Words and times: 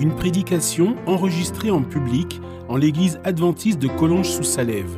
Une 0.00 0.14
prédication 0.14 0.94
enregistrée 1.06 1.72
en 1.72 1.82
public 1.82 2.40
en 2.68 2.76
l'église 2.76 3.18
adventiste 3.24 3.80
de 3.80 3.88
Collonges 3.88 4.30
sous 4.30 4.44
Salève. 4.44 4.96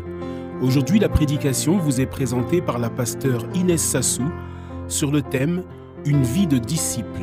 Aujourd'hui, 0.60 0.98
la 0.98 1.09
prédication 1.09 1.78
vous 1.78 2.02
est 2.02 2.06
présentée 2.06 2.60
par 2.60 2.78
la 2.78 2.90
pasteure 2.90 3.46
Inès 3.54 3.80
Sassou 3.80 4.30
sur 4.88 5.10
le 5.10 5.23
thème 5.23 5.64
Une 6.04 6.23
vie 6.23 6.46
de 6.46 6.59
disciple. 6.59 7.23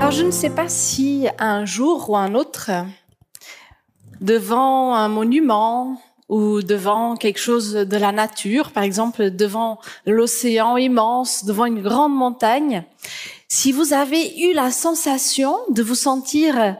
Alors, 0.00 0.10
je 0.10 0.22
ne 0.22 0.30
sais 0.30 0.50
pas 0.50 0.68
si 0.68 1.28
un 1.38 1.64
jour 1.64 2.10
ou 2.10 2.16
un 2.18 2.34
autre, 2.34 2.70
devant 4.20 4.94
un 4.94 5.08
monument 5.08 5.98
ou 6.28 6.62
devant 6.62 7.16
quelque 7.16 7.38
chose 7.38 7.72
de 7.72 7.96
la 7.96 8.12
nature, 8.12 8.72
par 8.72 8.82
exemple 8.82 9.30
devant 9.30 9.78
l'océan 10.06 10.76
immense, 10.76 11.44
devant 11.44 11.66
une 11.66 11.82
grande 11.82 12.14
montagne, 12.14 12.84
si 13.48 13.72
vous 13.72 13.92
avez 13.92 14.40
eu 14.40 14.52
la 14.52 14.70
sensation 14.70 15.56
de 15.70 15.82
vous 15.82 15.94
sentir 15.94 16.76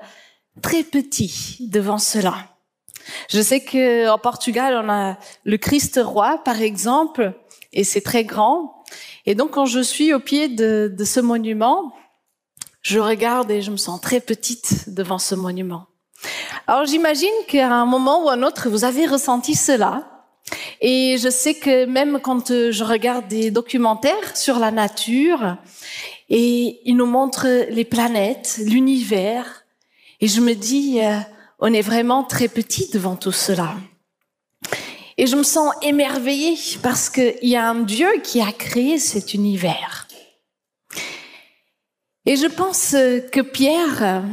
très 0.62 0.82
petit 0.82 1.58
devant 1.60 1.98
cela. 1.98 2.34
Je 3.28 3.42
sais 3.42 3.60
que 3.60 4.08
en 4.08 4.18
Portugal, 4.18 4.80
on 4.82 4.88
a 4.88 5.18
le 5.44 5.58
Christ 5.58 6.00
roi, 6.02 6.38
par 6.42 6.62
exemple, 6.62 7.34
et 7.72 7.84
c'est 7.84 8.00
très 8.00 8.24
grand. 8.24 8.82
Et 9.26 9.34
donc, 9.34 9.52
quand 9.52 9.66
je 9.66 9.80
suis 9.80 10.14
au 10.14 10.20
pied 10.20 10.48
de, 10.48 10.92
de 10.96 11.04
ce 11.04 11.20
monument, 11.20 11.92
je 12.82 12.98
regarde 12.98 13.50
et 13.50 13.62
je 13.62 13.70
me 13.70 13.76
sens 13.76 14.00
très 14.00 14.20
petite 14.20 14.88
devant 14.88 15.18
ce 15.18 15.34
monument. 15.34 15.86
Alors, 16.66 16.86
j'imagine 16.86 17.28
qu'à 17.46 17.70
un 17.70 17.84
moment 17.84 18.24
ou 18.24 18.30
un 18.30 18.42
autre, 18.42 18.70
vous 18.70 18.84
avez 18.84 19.06
ressenti 19.06 19.54
cela. 19.54 20.08
Et 20.80 21.16
je 21.18 21.28
sais 21.28 21.54
que 21.54 21.84
même 21.84 22.20
quand 22.20 22.48
je 22.48 22.84
regarde 22.84 23.28
des 23.28 23.50
documentaires 23.50 24.36
sur 24.36 24.58
la 24.58 24.70
nature, 24.70 25.56
et 26.30 26.80
il 26.84 26.96
nous 26.96 27.06
montre 27.06 27.46
les 27.70 27.84
planètes, 27.84 28.60
l'univers. 28.64 29.64
Et 30.20 30.28
je 30.28 30.40
me 30.40 30.54
dis, 30.54 31.00
euh, 31.02 31.18
on 31.58 31.72
est 31.72 31.82
vraiment 31.82 32.24
très 32.24 32.48
petit 32.48 32.90
devant 32.90 33.16
tout 33.16 33.32
cela. 33.32 33.74
Et 35.16 35.26
je 35.26 35.36
me 35.36 35.42
sens 35.42 35.72
émerveillée 35.82 36.58
parce 36.82 37.10
qu'il 37.10 37.36
y 37.42 37.56
a 37.56 37.68
un 37.68 37.82
Dieu 37.82 38.08
qui 38.22 38.40
a 38.40 38.50
créé 38.52 38.98
cet 38.98 39.34
univers. 39.34 40.08
Et 42.26 42.36
je 42.36 42.46
pense 42.46 42.92
que 42.92 43.40
Pierre, 43.42 44.24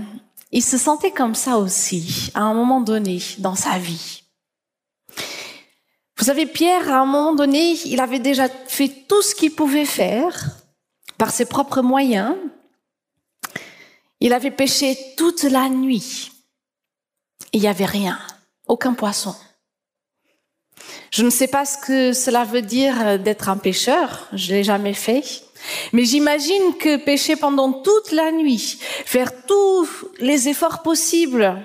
il 0.51 0.63
se 0.63 0.77
sentait 0.77 1.11
comme 1.11 1.35
ça 1.35 1.57
aussi, 1.57 2.29
à 2.33 2.41
un 2.41 2.53
moment 2.53 2.81
donné 2.81 3.19
dans 3.37 3.55
sa 3.55 3.77
vie. 3.77 4.23
Vous 6.17 6.25
savez, 6.25 6.45
Pierre, 6.45 6.91
à 6.91 6.99
un 6.99 7.05
moment 7.05 7.33
donné, 7.33 7.77
il 7.85 7.99
avait 7.99 8.19
déjà 8.19 8.47
fait 8.47 9.07
tout 9.07 9.21
ce 9.21 9.33
qu'il 9.33 9.55
pouvait 9.55 9.85
faire 9.85 10.57
par 11.17 11.31
ses 11.31 11.45
propres 11.45 11.81
moyens. 11.81 12.35
Il 14.19 14.33
avait 14.33 14.51
pêché 14.51 14.97
toute 15.17 15.43
la 15.43 15.67
nuit. 15.69 16.31
Il 17.53 17.61
n'y 17.61 17.67
avait 17.67 17.85
rien, 17.85 18.19
aucun 18.67 18.93
poisson. 18.93 19.35
Je 21.11 21.23
ne 21.23 21.29
sais 21.29 21.47
pas 21.47 21.65
ce 21.65 21.77
que 21.77 22.13
cela 22.13 22.43
veut 22.43 22.61
dire 22.61 23.19
d'être 23.19 23.49
un 23.49 23.57
pêcheur, 23.57 24.27
je 24.33 24.53
l'ai 24.53 24.63
jamais 24.63 24.93
fait. 24.93 25.23
Mais 25.93 26.05
j'imagine 26.05 26.75
que 26.79 26.97
pêcher 26.97 27.35
pendant 27.35 27.71
toute 27.71 28.11
la 28.11 28.31
nuit, 28.31 28.79
faire 29.05 29.45
tous 29.45 29.87
les 30.19 30.49
efforts 30.49 30.81
possibles 30.81 31.61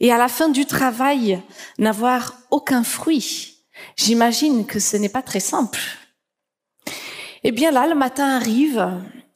et 0.00 0.12
à 0.12 0.18
la 0.18 0.28
fin 0.28 0.48
du 0.48 0.64
travail 0.66 1.42
n'avoir 1.78 2.34
aucun 2.50 2.84
fruit, 2.84 3.64
j'imagine 3.96 4.66
que 4.66 4.78
ce 4.78 4.96
n'est 4.96 5.08
pas 5.08 5.22
très 5.22 5.40
simple. 5.40 5.80
Eh 7.44 7.52
bien 7.52 7.70
là, 7.70 7.86
le 7.86 7.94
matin 7.94 8.36
arrive, 8.36 8.86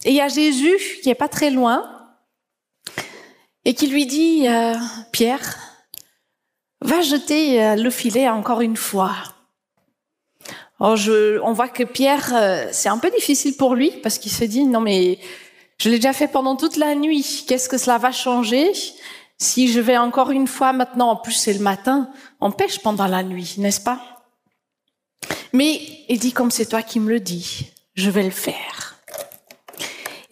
et 0.05 0.11
il 0.11 0.17
y 0.17 0.21
a 0.21 0.29
Jésus 0.29 0.79
qui 1.03 1.11
est 1.11 1.15
pas 1.15 1.29
très 1.29 1.51
loin, 1.51 1.89
et 3.65 3.75
qui 3.75 3.87
lui 3.87 4.07
dit, 4.07 4.49
euh, 4.49 4.75
Pierre, 5.13 5.59
va 6.81 7.01
jeter 7.01 7.63
euh, 7.63 7.77
le 7.77 7.91
filet 7.91 8.29
encore 8.29 8.61
une 8.61 8.77
fois. 8.77 9.15
Or, 10.85 10.97
je, 10.97 11.39
on 11.43 11.53
voit 11.53 11.69
que 11.69 11.85
Pierre, 11.85 12.35
euh, 12.35 12.67
c'est 12.73 12.89
un 12.89 12.99
peu 12.99 13.09
difficile 13.09 13.57
pour 13.57 13.77
lui, 13.77 13.93
parce 14.03 14.19
qu'il 14.19 14.33
se 14.33 14.43
dit, 14.43 14.65
non 14.65 14.81
mais 14.81 15.21
je 15.79 15.89
l'ai 15.89 16.01
déjà 16.01 16.13
fait 16.13 16.27
pendant 16.27 16.57
toute 16.57 16.77
la 16.77 16.97
nuit, 16.97 17.45
qu'est-ce 17.47 17.69
que 17.69 17.79
cela 17.79 17.99
va 17.99 18.11
changer 18.11 18.73
si 19.39 19.71
je 19.71 19.79
vais 19.79 19.97
encore 19.97 20.33
une 20.33 20.49
fois 20.49 20.73
maintenant, 20.73 21.11
en 21.11 21.17
plus 21.17 21.35
c'est 21.35 21.53
le 21.53 21.61
matin, 21.61 22.11
on 22.41 22.51
pêche 22.51 22.81
pendant 22.81 23.07
la 23.07 23.23
nuit, 23.23 23.55
n'est-ce 23.59 23.81
pas? 23.81 24.25
Mais 25.53 25.81
il 26.09 26.19
dit, 26.19 26.33
comme 26.33 26.51
c'est 26.51 26.67
toi 26.67 26.83
qui 26.83 26.99
me 26.99 27.11
le 27.11 27.21
dis, 27.21 27.71
je 27.95 28.11
vais 28.11 28.25
le 28.25 28.31
faire. 28.31 28.97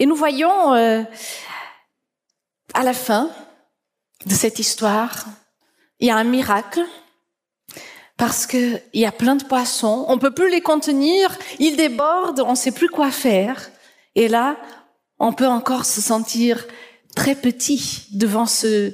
Et 0.01 0.07
nous 0.07 0.17
voyons 0.17 0.75
euh, 0.75 1.05
à 2.75 2.83
la 2.83 2.93
fin 2.93 3.31
de 4.27 4.35
cette 4.35 4.59
histoire, 4.59 5.27
il 6.01 6.09
y 6.09 6.11
a 6.11 6.17
un 6.17 6.25
miracle 6.25 6.85
parce 8.21 8.47
qu'il 8.47 8.83
y 8.93 9.07
a 9.07 9.13
plein 9.13 9.35
de 9.35 9.45
poissons, 9.45 10.05
on 10.09 10.19
peut 10.19 10.31
plus 10.31 10.51
les 10.51 10.61
contenir, 10.61 11.39
ils 11.59 11.75
débordent, 11.75 12.45
on 12.47 12.55
sait 12.55 12.71
plus 12.71 12.91
quoi 12.91 13.11
faire. 13.11 13.71
Et 14.15 14.29
là, 14.29 14.59
on 15.19 15.33
peut 15.33 15.47
encore 15.47 15.87
se 15.87 16.03
sentir 16.03 16.67
très 17.17 17.35
petit 17.35 18.09
devant 18.13 18.45
ce, 18.45 18.93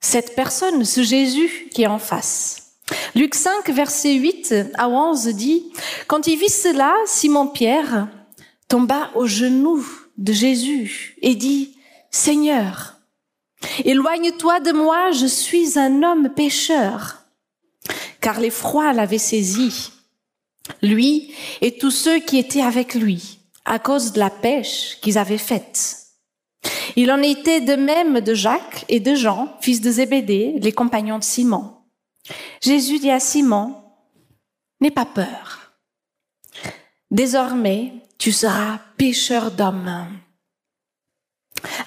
cette 0.00 0.34
personne, 0.36 0.84
ce 0.84 1.02
Jésus 1.02 1.70
qui 1.72 1.84
est 1.84 1.86
en 1.86 1.98
face. 1.98 2.74
Luc 3.14 3.34
5, 3.34 3.70
verset 3.70 4.12
8 4.12 4.54
à 4.74 4.90
11 4.90 5.28
dit, 5.28 5.64
Quand 6.06 6.26
il 6.26 6.38
vit 6.38 6.50
cela, 6.50 6.94
Simon-Pierre 7.06 8.08
tomba 8.68 9.10
aux 9.14 9.26
genoux 9.26 9.86
de 10.18 10.34
Jésus 10.34 11.16
et 11.22 11.34
dit, 11.34 11.78
Seigneur, 12.10 12.96
éloigne-toi 13.86 14.60
de 14.60 14.72
moi, 14.72 15.12
je 15.12 15.26
suis 15.26 15.78
un 15.78 16.02
homme 16.02 16.28
pécheur. 16.28 17.19
Car 18.20 18.40
l'effroi 18.40 18.92
l'avait 18.92 19.18
saisi, 19.18 19.92
lui 20.82 21.34
et 21.60 21.78
tous 21.78 21.90
ceux 21.90 22.20
qui 22.20 22.38
étaient 22.38 22.62
avec 22.62 22.94
lui, 22.94 23.40
à 23.64 23.78
cause 23.78 24.12
de 24.12 24.18
la 24.18 24.30
pêche 24.30 24.98
qu'ils 25.00 25.18
avaient 25.18 25.38
faite. 25.38 25.96
Il 26.96 27.10
en 27.10 27.22
était 27.22 27.60
de 27.60 27.76
même 27.76 28.20
de 28.20 28.34
Jacques 28.34 28.84
et 28.88 29.00
de 29.00 29.14
Jean, 29.14 29.56
fils 29.60 29.80
de 29.80 29.90
Zébédée, 29.90 30.54
les 30.60 30.72
compagnons 30.72 31.18
de 31.18 31.24
Simon. 31.24 31.74
Jésus 32.60 32.98
dit 32.98 33.10
à 33.10 33.20
Simon, 33.20 33.76
N'aie 34.80 34.90
pas 34.90 35.04
peur. 35.04 35.74
Désormais, 37.10 37.92
tu 38.18 38.32
seras 38.32 38.78
pêcheur 38.96 39.50
d'hommes. 39.50 40.08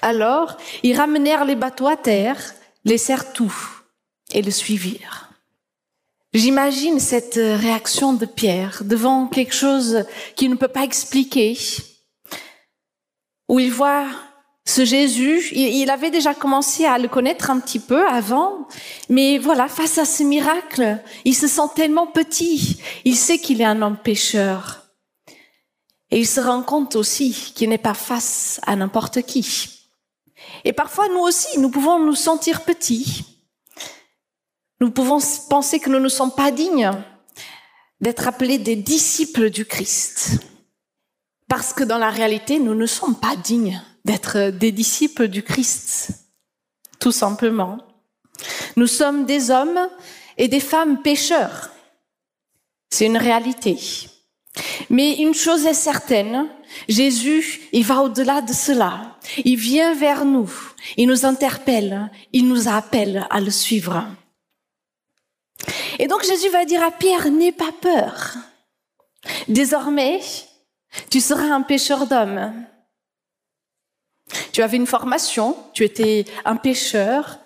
Alors, 0.02 0.56
ils 0.82 0.96
ramenèrent 0.96 1.44
les 1.44 1.56
bateaux 1.56 1.88
à 1.88 1.96
terre, 1.96 2.54
laissèrent 2.84 3.32
tout 3.32 3.54
et 4.32 4.42
le 4.42 4.50
suivirent. 4.50 5.23
J'imagine 6.34 6.98
cette 6.98 7.36
réaction 7.36 8.12
de 8.12 8.26
Pierre 8.26 8.82
devant 8.84 9.28
quelque 9.28 9.54
chose 9.54 10.04
qu'il 10.34 10.50
ne 10.50 10.56
peut 10.56 10.66
pas 10.66 10.82
expliquer, 10.82 11.56
où 13.48 13.60
il 13.60 13.70
voit 13.70 14.06
ce 14.66 14.84
Jésus, 14.84 15.52
il 15.52 15.88
avait 15.90 16.10
déjà 16.10 16.34
commencé 16.34 16.86
à 16.86 16.98
le 16.98 17.06
connaître 17.06 17.50
un 17.50 17.60
petit 17.60 17.78
peu 17.78 18.04
avant, 18.08 18.66
mais 19.08 19.38
voilà, 19.38 19.68
face 19.68 19.98
à 19.98 20.04
ce 20.04 20.24
miracle, 20.24 20.98
il 21.24 21.36
se 21.36 21.46
sent 21.46 21.68
tellement 21.76 22.08
petit. 22.08 22.80
Il 23.04 23.14
sait 23.14 23.38
qu'il 23.38 23.60
est 23.60 23.66
un 23.66 23.80
homme 23.82 23.98
pécheur. 23.98 24.86
Et 26.10 26.18
il 26.18 26.26
se 26.26 26.40
rend 26.40 26.62
compte 26.62 26.96
aussi 26.96 27.52
qu'il 27.54 27.68
n'est 27.68 27.78
pas 27.78 27.94
face 27.94 28.60
à 28.66 28.74
n'importe 28.74 29.22
qui. 29.22 29.86
Et 30.64 30.72
parfois, 30.72 31.08
nous 31.08 31.20
aussi, 31.20 31.60
nous 31.60 31.70
pouvons 31.70 32.00
nous 32.00 32.14
sentir 32.14 32.62
petits. 32.62 33.33
Nous 34.80 34.90
pouvons 34.90 35.18
penser 35.48 35.78
que 35.80 35.90
nous 35.90 36.00
ne 36.00 36.08
sommes 36.08 36.32
pas 36.32 36.50
dignes 36.50 36.90
d'être 38.00 38.28
appelés 38.28 38.58
des 38.58 38.76
disciples 38.76 39.50
du 39.50 39.64
Christ. 39.64 40.40
Parce 41.48 41.72
que 41.72 41.84
dans 41.84 41.98
la 41.98 42.10
réalité, 42.10 42.58
nous 42.58 42.74
ne 42.74 42.86
sommes 42.86 43.16
pas 43.16 43.36
dignes 43.36 43.80
d'être 44.04 44.50
des 44.50 44.72
disciples 44.72 45.28
du 45.28 45.42
Christ, 45.42 46.10
tout 46.98 47.12
simplement. 47.12 47.78
Nous 48.76 48.86
sommes 48.86 49.24
des 49.24 49.50
hommes 49.50 49.88
et 50.36 50.48
des 50.48 50.60
femmes 50.60 51.00
pécheurs. 51.02 51.70
C'est 52.90 53.06
une 53.06 53.16
réalité. 53.16 53.78
Mais 54.90 55.14
une 55.14 55.34
chose 55.34 55.66
est 55.66 55.74
certaine, 55.74 56.48
Jésus, 56.88 57.62
il 57.72 57.84
va 57.84 58.02
au-delà 58.02 58.40
de 58.40 58.52
cela. 58.52 59.18
Il 59.44 59.56
vient 59.56 59.94
vers 59.94 60.24
nous, 60.24 60.50
il 60.96 61.08
nous 61.08 61.24
interpelle, 61.24 62.10
il 62.32 62.46
nous 62.46 62.68
appelle 62.68 63.26
à 63.30 63.40
le 63.40 63.50
suivre. 63.50 64.06
Et 65.98 66.06
donc 66.06 66.24
Jésus 66.24 66.48
va 66.50 66.64
dire 66.64 66.82
à 66.82 66.90
Pierre, 66.90 67.30
n'aie 67.30 67.52
pas 67.52 67.72
peur. 67.80 68.34
Désormais, 69.48 70.20
tu 71.10 71.20
seras 71.20 71.54
un 71.54 71.62
pêcheur 71.62 72.06
d'hommes. 72.06 72.52
Tu 74.52 74.62
avais 74.62 74.76
une 74.76 74.86
formation, 74.86 75.56
tu 75.72 75.84
étais 75.84 76.24
un 76.44 76.56
pêcheur, 76.56 77.38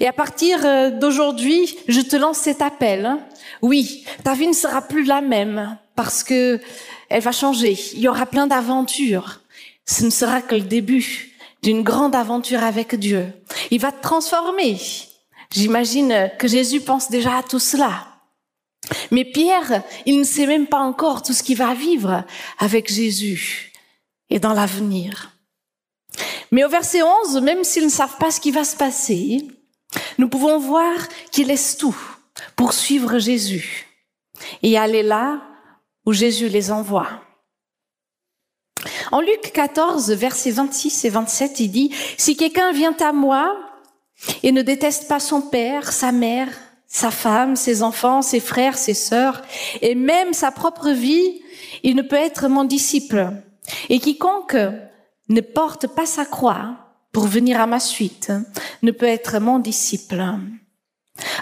et 0.00 0.06
à 0.06 0.12
partir 0.12 0.64
euh, 0.64 0.90
d'aujourd'hui, 0.90 1.76
je 1.88 2.00
te 2.00 2.16
lance 2.16 2.38
cet 2.38 2.62
appel. 2.62 3.16
Oui, 3.62 4.04
ta 4.24 4.34
vie 4.34 4.46
ne 4.46 4.52
sera 4.52 4.82
plus 4.82 5.04
la 5.04 5.20
même 5.20 5.78
parce 5.94 6.22
que 6.22 6.60
elle 7.08 7.22
va 7.22 7.32
changer. 7.32 7.78
Il 7.94 8.00
y 8.00 8.08
aura 8.08 8.26
plein 8.26 8.46
d'aventures. 8.46 9.40
Ce 9.84 10.04
ne 10.04 10.10
sera 10.10 10.42
que 10.42 10.54
le 10.54 10.62
début 10.62 11.32
d'une 11.62 11.82
grande 11.82 12.14
aventure 12.14 12.62
avec 12.62 12.94
Dieu. 12.96 13.26
Il 13.70 13.80
va 13.80 13.92
te 13.92 14.02
transformer. 14.02 14.78
J'imagine 15.50 16.30
que 16.38 16.48
Jésus 16.48 16.80
pense 16.80 17.10
déjà 17.10 17.38
à 17.38 17.42
tout 17.42 17.58
cela. 17.58 18.06
Mais 19.10 19.24
Pierre, 19.24 19.82
il 20.04 20.18
ne 20.18 20.24
sait 20.24 20.46
même 20.46 20.66
pas 20.66 20.80
encore 20.80 21.22
tout 21.22 21.32
ce 21.32 21.42
qu'il 21.42 21.56
va 21.56 21.74
vivre 21.74 22.24
avec 22.58 22.92
Jésus 22.92 23.72
et 24.30 24.38
dans 24.38 24.52
l'avenir. 24.52 25.32
Mais 26.50 26.64
au 26.64 26.68
verset 26.68 27.02
11, 27.02 27.40
même 27.42 27.64
s'ils 27.64 27.84
ne 27.84 27.90
savent 27.90 28.16
pas 28.18 28.30
ce 28.30 28.40
qui 28.40 28.50
va 28.50 28.64
se 28.64 28.76
passer, 28.76 29.46
nous 30.18 30.28
pouvons 30.28 30.58
voir 30.58 30.94
qu'ils 31.30 31.48
laissent 31.48 31.76
tout 31.76 31.96
pour 32.54 32.72
suivre 32.72 33.18
Jésus 33.18 33.86
et 34.62 34.78
aller 34.78 35.02
là 35.02 35.42
où 36.04 36.12
Jésus 36.12 36.48
les 36.48 36.70
envoie. 36.70 37.22
En 39.10 39.20
Luc 39.20 39.52
14, 39.52 40.12
versets 40.12 40.50
26 40.50 41.04
et 41.04 41.10
27, 41.10 41.60
il 41.60 41.70
dit, 41.70 41.94
Si 42.18 42.36
quelqu'un 42.36 42.72
vient 42.72 42.96
à 43.00 43.12
moi 43.12 43.56
et 44.42 44.52
ne 44.52 44.62
déteste 44.62 45.08
pas 45.08 45.20
son 45.20 45.40
père, 45.42 45.92
sa 45.92 46.12
mère, 46.12 46.48
sa 46.86 47.10
femme, 47.10 47.56
ses 47.56 47.82
enfants, 47.82 48.22
ses 48.22 48.40
frères, 48.40 48.78
ses 48.78 48.94
sœurs, 48.94 49.42
et 49.82 49.94
même 49.94 50.32
sa 50.32 50.50
propre 50.50 50.90
vie, 50.90 51.42
il 51.82 51.96
ne 51.96 52.02
peut 52.02 52.16
être 52.16 52.48
mon 52.48 52.64
disciple. 52.64 53.32
Et 53.88 53.98
quiconque 53.98 54.56
ne 55.28 55.40
porte 55.40 55.88
pas 55.88 56.06
sa 56.06 56.24
croix 56.24 56.76
pour 57.12 57.26
venir 57.26 57.60
à 57.60 57.66
ma 57.66 57.80
suite 57.80 58.32
ne 58.82 58.90
peut 58.90 59.06
être 59.06 59.38
mon 59.40 59.58
disciple. 59.58 60.22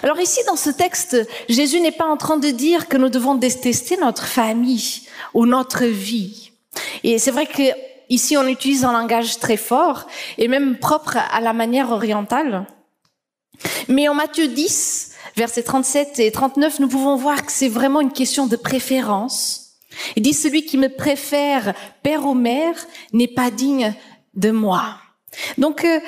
Alors 0.03 0.19
ici, 0.19 0.39
dans 0.47 0.55
ce 0.55 0.69
texte, 0.69 1.17
Jésus 1.49 1.81
n'est 1.81 1.91
pas 1.91 2.07
en 2.07 2.17
train 2.17 2.37
de 2.37 2.49
dire 2.49 2.87
que 2.87 2.97
nous 2.97 3.09
devons 3.09 3.35
détester 3.35 3.97
notre 3.97 4.25
famille 4.25 5.01
ou 5.33 5.45
notre 5.45 5.85
vie. 5.85 6.51
Et 7.03 7.19
c'est 7.19 7.31
vrai 7.31 7.45
que 7.45 7.63
ici, 8.09 8.37
on 8.37 8.47
utilise 8.47 8.85
un 8.85 8.91
langage 8.91 9.39
très 9.39 9.57
fort 9.57 10.07
et 10.37 10.47
même 10.47 10.77
propre 10.77 11.17
à 11.17 11.41
la 11.41 11.53
manière 11.53 11.91
orientale. 11.91 12.65
Mais 13.87 14.07
en 14.07 14.13
Matthieu 14.13 14.47
10, 14.47 15.13
versets 15.35 15.63
37 15.63 16.19
et 16.19 16.31
39, 16.31 16.79
nous 16.79 16.87
pouvons 16.87 17.15
voir 17.15 17.45
que 17.45 17.51
c'est 17.51 17.69
vraiment 17.69 18.01
une 18.01 18.11
question 18.11 18.47
de 18.47 18.55
préférence. 18.55 19.77
Il 20.15 20.23
dit, 20.23 20.33
celui 20.33 20.65
qui 20.65 20.77
me 20.77 20.89
préfère 20.89 21.73
père 22.03 22.25
ou 22.25 22.33
mère 22.33 22.75
n'est 23.13 23.27
pas 23.27 23.51
digne 23.51 23.93
de 24.33 24.51
moi. 24.51 24.97
Donc, 25.57 25.85
euh, 25.85 25.99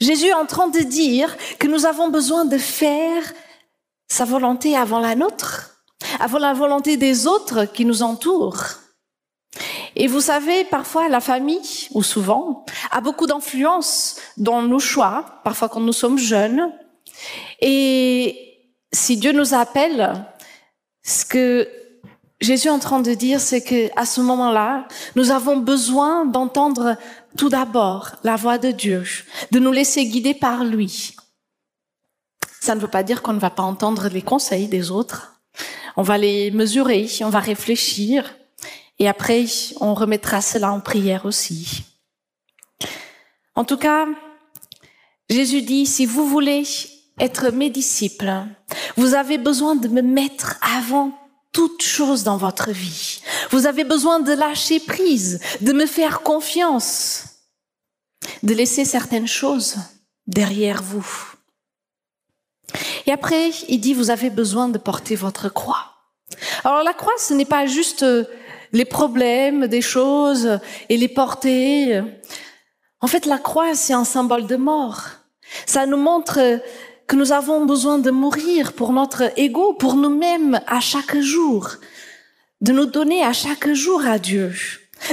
Jésus 0.00 0.26
est 0.26 0.34
en 0.34 0.46
train 0.46 0.68
de 0.68 0.80
dire 0.80 1.36
que 1.58 1.66
nous 1.66 1.86
avons 1.86 2.08
besoin 2.08 2.44
de 2.44 2.58
faire 2.58 3.22
sa 4.08 4.24
volonté 4.24 4.76
avant 4.76 5.00
la 5.00 5.14
nôtre, 5.14 5.78
avant 6.20 6.38
la 6.38 6.52
volonté 6.52 6.96
des 6.96 7.26
autres 7.26 7.64
qui 7.64 7.84
nous 7.84 8.02
entourent. 8.02 8.83
Et 9.96 10.06
vous 10.06 10.20
savez, 10.20 10.64
parfois 10.64 11.08
la 11.08 11.20
famille, 11.20 11.88
ou 11.92 12.02
souvent, 12.02 12.64
a 12.90 13.00
beaucoup 13.00 13.26
d'influence 13.26 14.16
dans 14.36 14.62
nos 14.62 14.80
choix, 14.80 15.40
parfois 15.44 15.68
quand 15.68 15.80
nous 15.80 15.92
sommes 15.92 16.18
jeunes. 16.18 16.72
Et 17.60 18.58
si 18.92 19.16
Dieu 19.16 19.32
nous 19.32 19.54
appelle, 19.54 20.24
ce 21.02 21.24
que 21.24 21.68
Jésus 22.40 22.68
est 22.68 22.72
en 22.72 22.78
train 22.78 23.00
de 23.00 23.14
dire, 23.14 23.40
c'est 23.40 23.62
que 23.62 23.88
à 23.96 24.04
ce 24.04 24.20
moment-là, 24.20 24.86
nous 25.14 25.30
avons 25.30 25.56
besoin 25.56 26.26
d'entendre 26.26 26.96
tout 27.36 27.48
d'abord 27.48 28.12
la 28.24 28.36
voix 28.36 28.58
de 28.58 28.70
Dieu, 28.70 29.04
de 29.50 29.58
nous 29.58 29.72
laisser 29.72 30.04
guider 30.06 30.34
par 30.34 30.64
lui. 30.64 31.14
Ça 32.60 32.74
ne 32.74 32.80
veut 32.80 32.88
pas 32.88 33.02
dire 33.02 33.22
qu'on 33.22 33.32
ne 33.32 33.38
va 33.38 33.50
pas 33.50 33.62
entendre 33.62 34.08
les 34.08 34.22
conseils 34.22 34.68
des 34.68 34.90
autres. 34.90 35.40
On 35.96 36.02
va 36.02 36.18
les 36.18 36.50
mesurer, 36.50 37.08
on 37.20 37.28
va 37.28 37.38
réfléchir, 37.38 38.34
et 38.98 39.08
après, 39.08 39.46
on 39.80 39.94
remettra 39.94 40.40
cela 40.40 40.72
en 40.72 40.80
prière 40.80 41.26
aussi. 41.26 41.84
En 43.54 43.64
tout 43.64 43.76
cas, 43.76 44.06
Jésus 45.28 45.62
dit, 45.62 45.86
si 45.86 46.06
vous 46.06 46.28
voulez 46.28 46.64
être 47.18 47.50
mes 47.50 47.70
disciples, 47.70 48.44
vous 48.96 49.14
avez 49.14 49.38
besoin 49.38 49.74
de 49.76 49.88
me 49.88 50.02
mettre 50.02 50.56
avant 50.62 51.12
toute 51.52 51.82
chose 51.82 52.24
dans 52.24 52.36
votre 52.36 52.70
vie. 52.72 53.20
Vous 53.50 53.66
avez 53.66 53.84
besoin 53.84 54.20
de 54.20 54.32
lâcher 54.32 54.80
prise, 54.80 55.40
de 55.60 55.72
me 55.72 55.86
faire 55.86 56.22
confiance, 56.22 57.24
de 58.42 58.54
laisser 58.54 58.84
certaines 58.84 59.28
choses 59.28 59.76
derrière 60.26 60.82
vous. 60.82 61.06
Et 63.06 63.12
après, 63.12 63.50
il 63.68 63.80
dit, 63.80 63.94
vous 63.94 64.10
avez 64.10 64.30
besoin 64.30 64.68
de 64.68 64.78
porter 64.78 65.14
votre 65.14 65.48
croix. 65.48 65.92
Alors 66.64 66.82
la 66.82 66.94
croix, 66.94 67.12
ce 67.18 67.34
n'est 67.34 67.44
pas 67.44 67.66
juste 67.66 68.02
euh, 68.02 68.24
les 68.74 68.84
problèmes 68.84 69.68
des 69.68 69.80
choses 69.80 70.58
et 70.88 70.98
les 70.98 71.08
porter. 71.08 72.02
En 73.00 73.06
fait, 73.06 73.24
la 73.24 73.38
croix, 73.38 73.74
c'est 73.74 73.92
un 73.94 74.04
symbole 74.04 74.46
de 74.46 74.56
mort. 74.56 75.04
Ça 75.64 75.86
nous 75.86 75.96
montre 75.96 76.60
que 77.06 77.16
nous 77.16 77.32
avons 77.32 77.64
besoin 77.64 77.98
de 77.98 78.10
mourir 78.10 78.72
pour 78.72 78.92
notre 78.92 79.32
ego, 79.38 79.74
pour 79.74 79.94
nous-mêmes 79.94 80.60
à 80.66 80.80
chaque 80.80 81.18
jour, 81.18 81.70
de 82.60 82.72
nous 82.72 82.86
donner 82.86 83.22
à 83.22 83.32
chaque 83.32 83.72
jour 83.72 84.04
à 84.04 84.18
Dieu, 84.18 84.52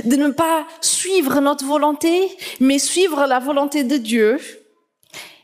de 0.06 0.16
ne 0.16 0.30
pas 0.30 0.66
suivre 0.82 1.40
notre 1.40 1.66
volonté, 1.66 2.36
mais 2.60 2.80
suivre 2.80 3.28
la 3.28 3.40
volonté 3.40 3.84
de 3.84 3.98
Dieu. 3.98 4.40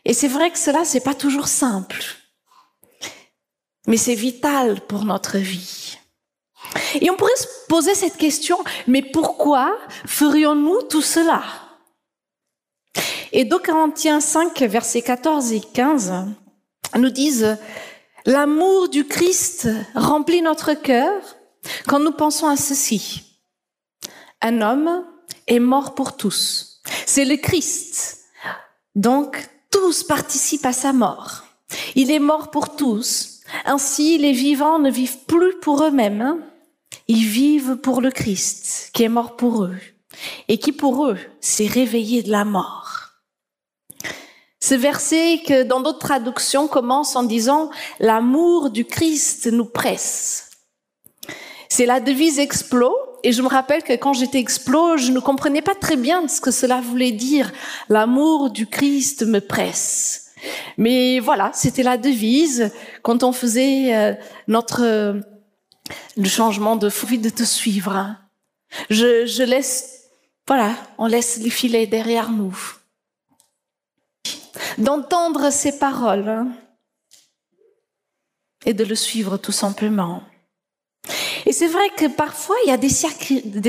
Et 0.06 0.14
c'est 0.14 0.30
vrai 0.30 0.50
que 0.50 0.58
cela, 0.58 0.86
c'est 0.86 1.04
pas 1.04 1.14
toujours 1.14 1.48
simple, 1.48 2.02
mais 3.86 3.98
c'est 3.98 4.16
vital 4.16 4.82
pour 4.88 5.06
notre 5.06 5.38
vie. 5.38 5.98
Et 7.02 7.10
on 7.10 7.16
pourrait 7.16 7.36
se 7.36 7.48
poser 7.68 7.96
cette 7.96 8.18
question, 8.18 8.58
mais 8.88 9.02
pourquoi 9.02 9.78
ferions-nous 10.06 10.84
tout 10.84 11.02
cela? 11.02 11.44
Et 13.32 13.46
2 13.46 13.60
Corinthiens 13.60 14.22
5, 14.22 14.60
versets 14.62 15.02
14 15.02 15.52
et 15.52 15.62
15 15.62 16.14
nous 16.96 17.10
disent, 17.10 17.58
l'amour 18.26 18.90
du 18.90 19.06
Christ 19.06 19.68
remplit 19.96 20.42
notre 20.42 20.74
cœur 20.74 21.22
quand 21.88 22.00
nous 22.00 22.12
pensons 22.12 22.48
à 22.48 22.56
ceci. 22.56 23.24
Un 24.42 24.62
homme 24.62 25.06
est 25.48 25.60
mort 25.60 25.96
pour 25.96 26.16
tous. 26.16 26.82
C'est 27.06 27.26
le 27.26 27.38
Christ. 27.38 28.26
Donc, 28.96 29.50
tous 29.72 30.04
participent 30.04 30.66
à 30.66 30.74
sa 30.74 30.94
mort. 30.94 31.44
Il 31.96 32.12
est 32.12 32.20
mort 32.20 32.50
pour 32.52 32.76
tous. 32.76 33.42
Ainsi, 33.66 34.18
les 34.18 34.32
vivants 34.32 34.80
ne 34.80 34.90
vivent 34.90 35.26
plus 35.26 35.60
pour 35.60 35.84
eux-mêmes. 35.84 36.42
Ils 37.08 37.26
vivent 37.26 37.78
pour 37.78 38.02
le 38.02 38.12
Christ, 38.12 38.90
qui 38.94 39.04
est 39.04 39.10
mort 39.10 39.38
pour 39.38 39.64
eux, 39.64 39.78
et 40.48 40.58
qui 40.58 40.72
pour 40.72 41.06
eux 41.06 41.18
s'est 41.40 41.68
réveillé 41.68 42.24
de 42.24 42.32
la 42.32 42.44
mort. 42.44 42.98
Ce 44.60 44.76
verset 44.76 45.42
que 45.48 45.64
dans 45.64 45.80
d'autres 45.80 46.00
traductions 46.00 46.68
commence 46.68 47.16
en 47.16 47.24
disant 47.24 47.70
l'amour 48.00 48.70
du 48.70 48.84
Christ 48.84 49.48
nous 49.48 49.66
presse. 49.66 50.50
C'est 51.70 51.86
la 51.86 52.00
devise 52.00 52.40
Explo 52.40 52.94
et 53.24 53.32
je 53.32 53.42
me 53.42 53.48
rappelle 53.48 53.84
que 53.84 53.94
quand 53.94 54.14
j'étais 54.14 54.40
Explo, 54.40 54.98
je 54.98 55.12
ne 55.12 55.20
comprenais 55.20 55.62
pas 55.62 55.76
très 55.76 55.96
bien 55.96 56.28
ce 56.28 56.42
que 56.42 56.52
cela 56.52 56.82
voulait 56.82 57.12
dire. 57.12 57.52
L'amour 57.88 58.50
du 58.50 58.68
Christ 58.68 59.26
me 59.26 59.40
presse. 59.40 60.32
Mais 60.78 61.20
voilà, 61.20 61.52
c'était 61.54 61.84
la 61.84 61.98
devise 61.98 62.72
quand 63.04 63.24
on 63.24 63.32
faisait 63.32 63.96
euh, 63.96 64.14
notre 64.48 65.22
le 66.16 66.30
changement 66.30 66.76
de 66.76 66.90
fruit 66.90 67.20
de 67.20 67.30
te 67.30 67.44
suivre. 67.44 68.16
Je, 68.90 69.26
je 69.26 69.44
laisse, 69.44 70.10
voilà, 70.48 70.76
on 70.98 71.08
laisse 71.08 71.38
les 71.38 71.50
filets 71.50 71.88
derrière 71.88 72.32
nous 72.32 72.78
d'entendre 74.78 75.52
ses 75.52 75.78
paroles 75.78 76.46
et 78.66 78.74
de 78.74 78.84
le 78.84 78.96
suivre 78.96 79.38
tout 79.38 79.52
simplement. 79.52 80.24
Et 81.46 81.54
c'est 81.54 81.68
vrai 81.68 81.90
que 81.96 82.08
parfois, 82.08 82.58
il 82.66 82.70
y 82.70 82.74
a 82.74 82.78
des, 82.78 82.90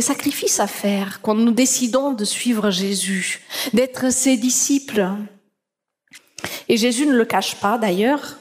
sacrifices 0.01 0.59
à 0.59 0.67
faire 0.67 1.21
quand 1.23 1.35
nous 1.35 1.53
décidons 1.53 2.13
de 2.13 2.25
suivre 2.25 2.71
Jésus, 2.71 3.45
d'être 3.73 4.11
ses 4.11 4.37
disciples. 4.37 5.09
Et 6.69 6.77
Jésus 6.77 7.07
ne 7.07 7.17
le 7.17 7.25
cache 7.25 7.57
pas 7.57 7.79
d'ailleurs. 7.79 8.39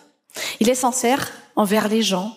Il 0.59 0.69
est 0.69 0.75
sincère 0.75 1.31
envers 1.55 1.87
les 1.87 2.01
gens. 2.01 2.35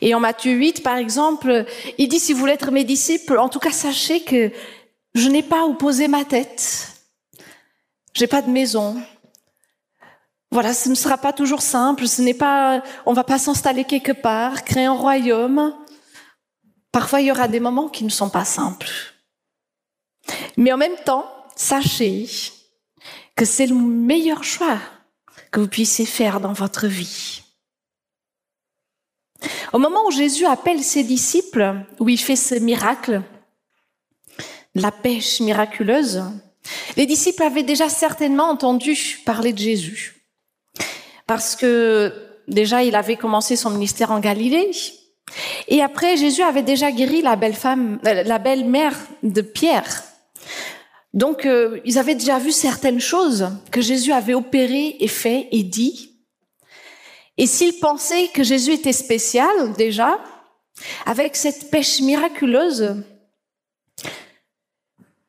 Et 0.00 0.14
en 0.14 0.20
Matthieu 0.20 0.52
8, 0.52 0.82
par 0.82 0.96
exemple, 0.96 1.64
il 1.98 2.08
dit, 2.08 2.20
si 2.20 2.32
vous 2.32 2.40
voulez 2.40 2.52
être 2.52 2.70
mes 2.70 2.84
disciples, 2.84 3.38
en 3.38 3.48
tout 3.48 3.58
cas, 3.58 3.72
sachez 3.72 4.22
que 4.22 4.50
je 5.14 5.28
n'ai 5.28 5.42
pas 5.42 5.64
opposé 5.64 6.08
ma 6.08 6.24
tête. 6.24 6.92
J'ai 8.14 8.26
pas 8.26 8.42
de 8.42 8.50
maison. 8.50 8.96
Voilà, 10.50 10.74
ce 10.74 10.88
ne 10.88 10.94
sera 10.94 11.18
pas 11.18 11.32
toujours 11.32 11.62
simple. 11.62 12.06
Ce 12.06 12.22
n'est 12.22 12.34
pas, 12.34 12.82
on 13.04 13.12
va 13.12 13.24
pas 13.24 13.38
s'installer 13.38 13.84
quelque 13.84 14.12
part, 14.12 14.64
créer 14.64 14.84
un 14.84 14.92
royaume. 14.92 15.74
Parfois, 16.92 17.20
il 17.20 17.26
y 17.26 17.30
aura 17.30 17.48
des 17.48 17.60
moments 17.60 17.88
qui 17.88 18.04
ne 18.04 18.10
sont 18.10 18.30
pas 18.30 18.44
simples. 18.44 18.88
Mais 20.56 20.72
en 20.72 20.76
même 20.76 20.96
temps, 21.04 21.26
sachez 21.56 22.28
que 23.34 23.44
c'est 23.44 23.66
le 23.66 23.74
meilleur 23.74 24.44
choix 24.44 24.78
que 25.50 25.60
vous 25.60 25.68
puissiez 25.68 26.06
faire 26.06 26.40
dans 26.40 26.52
votre 26.52 26.86
vie. 26.86 27.42
Au 29.72 29.78
moment 29.78 30.06
où 30.06 30.10
Jésus 30.10 30.46
appelle 30.46 30.82
ses 30.82 31.04
disciples, 31.04 31.76
où 31.98 32.08
il 32.08 32.18
fait 32.18 32.36
ce 32.36 32.54
miracle, 32.54 33.22
la 34.74 34.90
pêche 34.90 35.40
miraculeuse, 35.40 36.22
les 36.96 37.06
disciples 37.06 37.42
avaient 37.42 37.62
déjà 37.62 37.88
certainement 37.88 38.48
entendu 38.50 39.20
parler 39.24 39.52
de 39.52 39.58
Jésus. 39.58 40.14
Parce 41.26 41.56
que 41.56 42.12
déjà, 42.48 42.82
il 42.82 42.94
avait 42.94 43.16
commencé 43.16 43.56
son 43.56 43.70
ministère 43.70 44.10
en 44.10 44.20
Galilée. 44.20 44.70
Et 45.68 45.82
après, 45.82 46.16
Jésus 46.16 46.42
avait 46.42 46.62
déjà 46.62 46.92
guéri 46.92 47.22
la 47.22 47.36
belle 47.36 47.54
femme, 47.54 47.98
euh, 48.06 48.22
la 48.22 48.38
belle 48.38 48.64
mère 48.64 48.96
de 49.22 49.40
Pierre. 49.40 50.04
Donc, 51.14 51.46
euh, 51.46 51.80
ils 51.84 51.98
avaient 51.98 52.14
déjà 52.14 52.38
vu 52.38 52.52
certaines 52.52 53.00
choses 53.00 53.48
que 53.70 53.80
Jésus 53.80 54.12
avait 54.12 54.34
opérées 54.34 54.96
et 55.00 55.08
fait 55.08 55.48
et 55.50 55.62
dit. 55.62 56.15
Et 57.38 57.46
s'ils 57.46 57.78
pensaient 57.78 58.28
que 58.28 58.42
Jésus 58.42 58.72
était 58.72 58.92
spécial 58.92 59.72
déjà, 59.76 60.18
avec 61.04 61.36
cette 61.36 61.70
pêche 61.70 62.00
miraculeuse, 62.00 62.96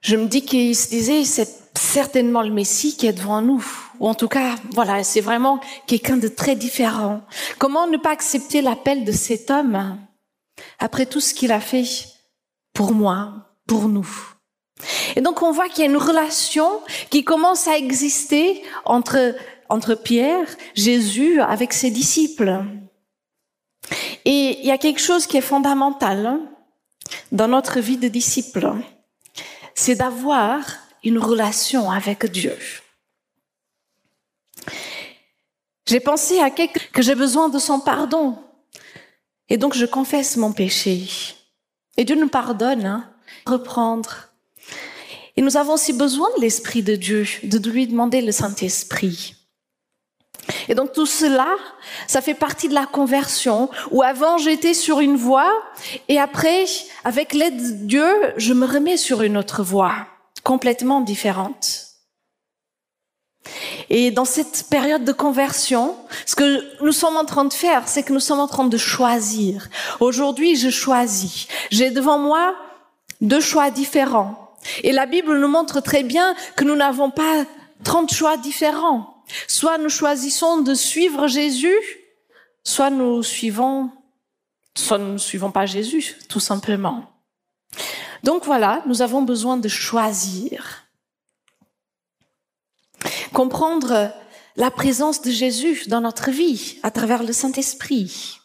je 0.02 0.16
me 0.16 0.28
dis 0.28 0.44
qu'ils 0.44 0.76
se 0.76 0.90
disaient, 0.90 1.26
c'est 1.26 1.68
certainement 1.78 2.42
le 2.42 2.52
Messie 2.52 2.96
qui 2.96 3.08
est 3.08 3.14
devant 3.14 3.42
nous. 3.42 3.66
Ou 4.00 4.08
en 4.08 4.14
tout 4.14 4.28
cas, 4.28 4.56
voilà, 4.72 5.04
c'est 5.04 5.22
vraiment 5.22 5.60
quelqu'un 5.86 6.18
de 6.18 6.28
très 6.28 6.56
différent. 6.56 7.22
Comment 7.58 7.88
ne 7.88 7.98
pas 7.98 8.12
accepter 8.12 8.62
l'appel 8.62 9.04
de 9.04 9.12
cet 9.12 9.52
homme 9.52 9.98
après 10.80 11.06
tout 11.06 11.20
ce 11.20 11.34
qu'il 11.34 11.52
a 11.52 11.60
fait 11.60 11.86
pour 12.74 12.94
moi, 12.94 13.34
pour 13.68 13.90
nous? 13.90 14.08
Et 15.16 15.22
donc 15.22 15.42
on 15.42 15.52
voit 15.52 15.68
qu'il 15.70 15.80
y 15.80 15.88
a 15.88 15.90
une 15.90 15.98
relation 15.98 16.82
qui 17.10 17.24
commence 17.24 17.68
à 17.68 17.78
exister 17.78 18.62
entre 18.86 19.36
entre 19.70 19.96
Pierre, 19.96 20.48
Jésus, 20.76 21.42
avec 21.42 21.74
ses 21.74 21.92
disciples. 21.92 22.64
Et 24.26 24.60
il 24.60 24.66
y 24.66 24.72
a 24.72 24.78
quelque 24.78 25.02
chose 25.02 25.28
qui 25.28 25.38
est 25.38 25.42
fondamental 25.42 26.26
hein, 26.26 26.42
dans 27.32 27.48
notre 27.48 27.80
vie 27.80 27.98
de 27.98 28.08
disciple, 28.08 28.74
c'est 29.76 29.96
d'avoir 29.96 30.64
une 31.04 31.20
relation 31.20 31.90
avec 31.90 32.26
Dieu. 32.26 32.58
J'ai 35.88 36.02
pensé 36.02 36.40
à 36.40 36.50
quelqu'un 36.50 36.82
que 36.92 37.02
j'ai 37.02 37.16
besoin 37.16 37.48
de 37.48 37.60
son 37.60 37.80
pardon. 37.80 38.38
Et 39.48 39.58
donc 39.58 39.74
je 39.74 39.86
confesse 39.86 40.36
mon 40.36 40.52
péché. 40.52 41.08
Et 41.96 42.04
Dieu 42.04 42.18
nous 42.18 42.28
pardonne, 42.28 42.86
hein, 42.86 43.10
reprendre. 43.46 44.30
Et 45.38 45.42
nous 45.42 45.56
avons 45.56 45.74
aussi 45.74 45.94
besoin 45.94 46.28
de 46.36 46.42
l'Esprit 46.42 46.84
de 46.84 46.96
Dieu, 46.96 47.26
de 47.44 47.70
lui 47.70 47.88
demander 47.88 48.22
le 48.22 48.34
Saint-Esprit. 48.34 49.37
Et 50.70 50.76
donc 50.76 50.94
tout 50.94 51.06
cela, 51.06 51.48
ça 52.08 52.22
fait 52.22 52.34
partie 52.34 52.70
de 52.70 52.74
la 52.74 52.86
conversion, 52.86 53.70
où 53.92 54.04
avant 54.04 54.38
j'étais 54.38 54.74
sur 54.74 55.00
une 55.00 55.18
voie, 55.18 55.52
et 56.08 56.20
après, 56.20 56.66
avec 57.04 57.34
l'aide 57.34 57.58
de 57.58 57.86
Dieu, 57.86 58.34
je 58.38 58.54
me 58.54 58.66
remets 58.66 58.98
sur 58.98 59.22
une 59.22 59.38
autre 59.38 59.64
voie, 59.64 59.96
complètement 60.44 61.02
différente. 61.02 61.88
Et 63.90 64.12
dans 64.12 64.26
cette 64.26 64.66
période 64.70 65.06
de 65.06 65.14
conversion, 65.14 65.96
ce 66.26 66.36
que 66.36 66.84
nous 66.84 66.92
sommes 66.92 67.16
en 67.16 67.26
train 67.26 67.46
de 67.46 67.54
faire, 67.54 67.88
c'est 67.88 68.04
que 68.04 68.14
nous 68.14 68.20
sommes 68.20 68.40
en 68.40 68.48
train 68.48 68.66
de 68.66 68.78
choisir. 68.78 69.70
Aujourd'hui, 70.00 70.56
je 70.56 70.70
choisis. 70.70 71.48
J'ai 71.72 71.92
devant 71.92 72.20
moi 72.20 72.54
deux 73.22 73.40
choix 73.40 73.72
différents. 73.72 74.52
Et 74.84 74.92
la 74.92 75.06
Bible 75.06 75.38
nous 75.38 75.48
montre 75.48 75.80
très 75.80 76.04
bien 76.04 76.36
que 76.56 76.66
nous 76.66 76.76
n'avons 76.76 77.10
pas 77.10 77.46
30 77.84 78.14
choix 78.14 78.38
différents. 78.38 79.17
Soit 79.48 79.78
nous 79.78 79.90
choisissons 79.90 80.62
de 80.62 80.74
suivre 80.74 81.28
Jésus, 81.28 81.78
soit 82.64 82.90
nous 82.90 83.24
suivons, 83.24 83.92
soit 84.78 84.98
nous 84.98 85.14
ne 85.14 85.18
suivons 85.18 85.52
pas 85.52 85.66
Jésus, 85.66 86.16
tout 86.30 86.40
simplement. 86.40 87.12
Donc 88.24 88.46
voilà, 88.46 88.84
nous 88.88 89.02
avons 89.02 89.22
besoin 89.22 89.58
de 89.58 89.68
choisir. 89.68 90.84
Comprendre 93.34 94.12
la 94.56 94.72
présence 94.72 95.22
de 95.22 95.32
Jésus 95.32 95.88
dans 95.88 96.02
notre 96.02 96.32
vie 96.32 96.80
à 96.84 96.92
travers 96.92 97.24
le 97.24 97.34
Saint-Esprit. 97.34 98.40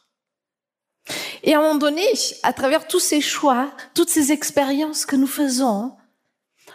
Et 1.42 1.54
à 1.54 1.58
un 1.58 1.62
moment 1.62 1.74
donné, 1.76 2.04
à 2.42 2.52
travers 2.52 2.86
tous 2.86 3.00
ces 3.00 3.20
choix, 3.20 3.72
toutes 3.94 4.10
ces 4.10 4.30
expériences 4.30 5.06
que 5.06 5.16
nous 5.16 5.26
faisons, 5.26 5.96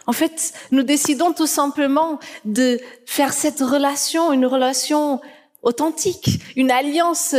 en 0.08 0.12
fait, 0.12 0.54
nous 0.70 0.84
décidons 0.84 1.34
tout 1.34 1.46
simplement 1.46 2.18
de 2.46 2.80
faire 3.04 3.34
cette 3.34 3.60
relation 3.60 4.32
une 4.32 4.46
relation 4.46 5.20
authentique, 5.60 6.40
une 6.56 6.70
alliance 6.70 7.36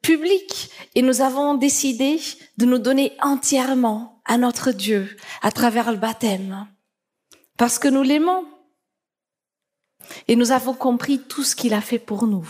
publique. 0.00 0.70
Et 0.94 1.02
nous 1.02 1.20
avons 1.20 1.54
décidé 1.54 2.18
de 2.56 2.64
nous 2.64 2.78
donner 2.78 3.12
entièrement 3.20 4.22
à 4.24 4.38
notre 4.38 4.72
Dieu 4.72 5.14
à 5.42 5.52
travers 5.52 5.92
le 5.92 5.98
baptême. 5.98 6.66
Parce 7.58 7.78
que 7.78 7.88
nous 7.88 8.02
l'aimons. 8.02 8.46
Et 10.26 10.36
nous 10.36 10.52
avons 10.52 10.72
compris 10.72 11.18
tout 11.18 11.44
ce 11.44 11.54
qu'il 11.54 11.74
a 11.74 11.82
fait 11.82 11.98
pour 11.98 12.26
nous. 12.26 12.48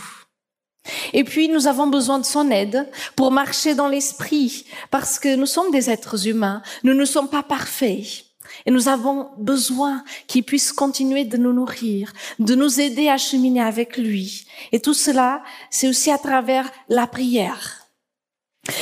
Et 1.12 1.24
puis, 1.24 1.48
nous 1.48 1.66
avons 1.66 1.88
besoin 1.88 2.20
de 2.20 2.24
son 2.24 2.52
aide 2.52 2.88
pour 3.16 3.32
marcher 3.32 3.74
dans 3.74 3.88
l'esprit, 3.88 4.64
parce 4.92 5.18
que 5.18 5.34
nous 5.34 5.46
sommes 5.46 5.72
des 5.72 5.90
êtres 5.90 6.28
humains, 6.28 6.62
nous 6.84 6.94
ne 6.94 7.04
sommes 7.04 7.28
pas 7.28 7.42
parfaits. 7.42 8.25
Et 8.64 8.70
nous 8.70 8.88
avons 8.88 9.30
besoin 9.38 10.04
qu'il 10.26 10.44
puisse 10.44 10.72
continuer 10.72 11.24
de 11.24 11.36
nous 11.36 11.52
nourrir, 11.52 12.12
de 12.38 12.54
nous 12.54 12.80
aider 12.80 13.08
à 13.08 13.18
cheminer 13.18 13.62
avec 13.62 13.96
lui. 13.96 14.46
Et 14.72 14.80
tout 14.80 14.94
cela, 14.94 15.42
c'est 15.70 15.88
aussi 15.88 16.10
à 16.10 16.18
travers 16.18 16.70
la 16.88 17.06
prière. 17.06 17.86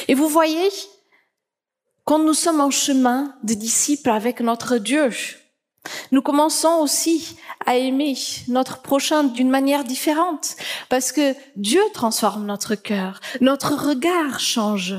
Et 0.09 0.15
vous 0.15 0.29
voyez, 0.29 0.71
quand 2.05 2.19
nous 2.19 2.35
sommes 2.35 2.61
en 2.61 2.71
chemin 2.71 3.35
de 3.43 3.55
disciples 3.55 4.11
avec 4.11 4.41
notre 4.41 4.79
Dieu, 4.79 5.11
nous 6.13 6.23
commençons 6.23 6.81
aussi 6.81 7.37
à 7.67 7.77
aimer 7.77 8.17
notre 8.49 8.81
prochain 8.83 9.25
d'une 9.25 9.51
manière 9.51 9.85
différente, 9.85 10.57
parce 10.89 11.13
que 11.13 11.35
Dieu 11.57 11.83
transforme 11.93 12.47
notre 12.47 12.75
cœur, 12.75 13.21
notre 13.41 13.75
regard 13.75 14.41
change. 14.41 14.95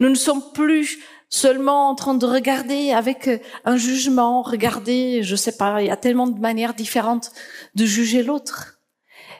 Nous 0.00 0.08
ne 0.08 0.14
sommes 0.14 0.52
plus 0.52 1.02
seulement 1.28 1.88
en 1.88 1.94
train 1.94 2.14
de 2.14 2.26
regarder 2.26 2.92
avec 2.92 3.28
euh, 3.28 3.38
un 3.64 3.76
jugement, 3.76 4.42
regarder, 4.42 5.22
je 5.22 5.36
sais 5.36 5.56
pas, 5.56 5.82
il 5.82 5.88
y 5.88 5.90
a 5.90 5.96
tellement 5.96 6.26
de 6.26 6.38
manières 6.38 6.74
différentes 6.74 7.32
de 7.74 7.84
juger 7.84 8.22
l'autre. 8.22 8.78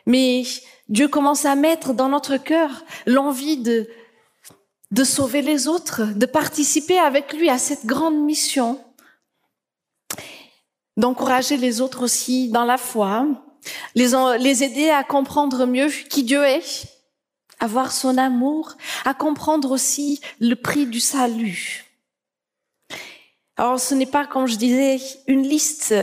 Mais 0.06 0.42
Dieu 0.88 1.08
commence 1.08 1.44
à 1.44 1.54
mettre 1.54 1.94
dans 1.94 2.08
notre 2.08 2.36
cœur 2.36 2.84
l'envie 3.06 3.56
de, 3.56 3.88
de 4.90 5.04
sauver 5.04 5.42
les 5.42 5.66
autres, 5.68 6.02
de 6.14 6.26
participer 6.26 6.98
avec 6.98 7.32
lui 7.32 7.48
à 7.48 7.58
cette 7.58 7.86
grande 7.86 8.18
mission, 8.18 8.78
d'encourager 10.96 11.56
les 11.56 11.80
autres 11.80 12.04
aussi 12.04 12.48
dans 12.48 12.64
la 12.64 12.78
foi, 12.78 13.26
les, 13.94 14.10
les 14.38 14.62
aider 14.62 14.90
à 14.90 15.02
comprendre 15.04 15.66
mieux 15.66 15.88
qui 15.88 16.22
Dieu 16.22 16.44
est, 16.44 16.93
à 17.60 17.66
voir 17.66 17.92
son 17.92 18.18
amour, 18.18 18.76
à 19.04 19.14
comprendre 19.14 19.70
aussi 19.70 20.20
le 20.40 20.54
prix 20.54 20.86
du 20.86 21.00
salut. 21.00 21.84
Alors 23.56 23.78
ce 23.78 23.94
n'est 23.94 24.06
pas, 24.06 24.26
comme 24.26 24.46
je 24.46 24.56
disais, 24.56 24.98
une 25.26 25.42
liste 25.42 25.94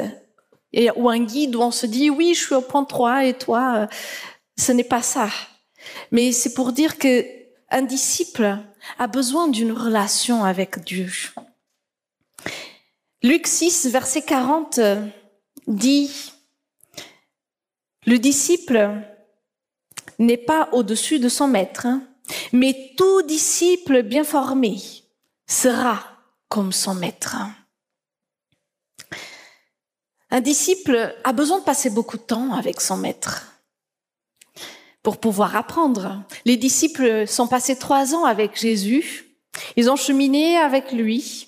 ou 0.96 1.10
un 1.10 1.20
guide 1.20 1.56
où 1.56 1.62
on 1.62 1.72
se 1.72 1.86
dit 1.86 2.10
oui, 2.10 2.34
je 2.34 2.46
suis 2.46 2.56
au 2.56 2.62
point 2.62 2.86
3 2.86 3.26
et 3.26 3.34
toi, 3.34 3.76
euh, 3.76 3.88
ce 4.58 4.72
n'est 4.72 4.86
pas 4.86 5.02
ça. 5.02 5.30
Mais 6.12 6.32
c'est 6.32 6.54
pour 6.54 6.72
dire 6.72 6.98
que 6.98 7.26
un 7.70 7.82
disciple 7.82 8.58
a 9.00 9.08
besoin 9.08 9.48
d'une 9.48 9.72
relation 9.72 10.44
avec 10.44 10.84
Dieu. 10.84 11.10
Luc 13.24 13.48
6, 13.48 13.88
verset 13.88 14.24
40 14.24 14.78
euh, 14.80 15.06
dit, 15.68 16.34
le 18.06 18.18
disciple 18.18 19.04
n'est 20.26 20.38
pas 20.38 20.70
au-dessus 20.72 21.20
de 21.20 21.30
son 21.30 21.48
maître, 21.48 21.86
hein, 21.86 22.04
mais 22.54 22.94
tout 22.98 23.22
disciple 23.24 24.04
bien 24.04 24.24
formé 24.24 24.78
sera 25.48 26.00
comme 26.48 26.72
son 26.72 26.96
maître. 26.96 27.38
Un 30.30 30.42
disciple 30.42 31.14
a 31.24 31.34
besoin 31.34 31.60
de 31.60 31.66
passer 31.66 31.90
beaucoup 31.90 32.18
de 32.18 32.24
temps 32.24 32.54
avec 32.54 32.80
son 32.80 32.98
maître. 32.98 33.48
pour 35.04 35.18
pouvoir 35.18 35.56
apprendre. 35.56 36.22
Les 36.46 36.58
disciples 36.58 37.28
sont 37.28 37.48
passés 37.48 37.78
trois 37.78 38.14
ans 38.14 38.26
avec 38.26 38.60
Jésus. 38.60 39.26
Ils 39.76 39.90
ont 39.90 39.96
cheminé 39.96 40.58
avec 40.58 40.92
lui. 40.92 41.48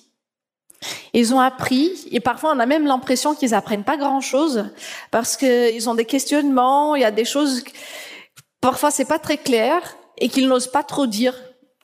Ils 1.14 1.32
ont 1.32 1.40
appris, 1.40 2.08
et 2.10 2.20
parfois 2.20 2.52
on 2.54 2.58
a 2.58 2.66
même 2.66 2.84
l'impression 2.84 3.34
qu'ils 3.34 3.54
apprennent 3.54 3.84
pas 3.84 3.96
grand-chose, 3.96 4.66
parce 5.10 5.36
qu'ils 5.36 5.88
ont 5.88 5.94
des 5.94 6.04
questionnements, 6.04 6.94
il 6.94 7.00
y 7.00 7.06
a 7.06 7.10
des 7.10 7.24
choses, 7.24 7.64
parfois 8.64 8.90
c'est 8.90 9.04
pas 9.04 9.18
très 9.18 9.36
clair, 9.36 9.94
et 10.16 10.30
qu'ils 10.30 10.48
n'osent 10.48 10.70
pas 10.70 10.82
trop 10.82 11.06
dire. 11.06 11.34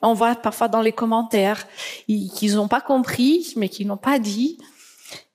On 0.01 0.15
voit 0.15 0.33
parfois 0.33 0.67
dans 0.67 0.81
les 0.81 0.91
commentaires 0.91 1.67
qu'ils 2.07 2.55
n'ont 2.55 2.67
pas 2.67 2.81
compris, 2.81 3.53
mais 3.55 3.69
qu'ils 3.69 3.85
n'ont 3.85 3.97
pas 3.97 4.17
dit. 4.17 4.57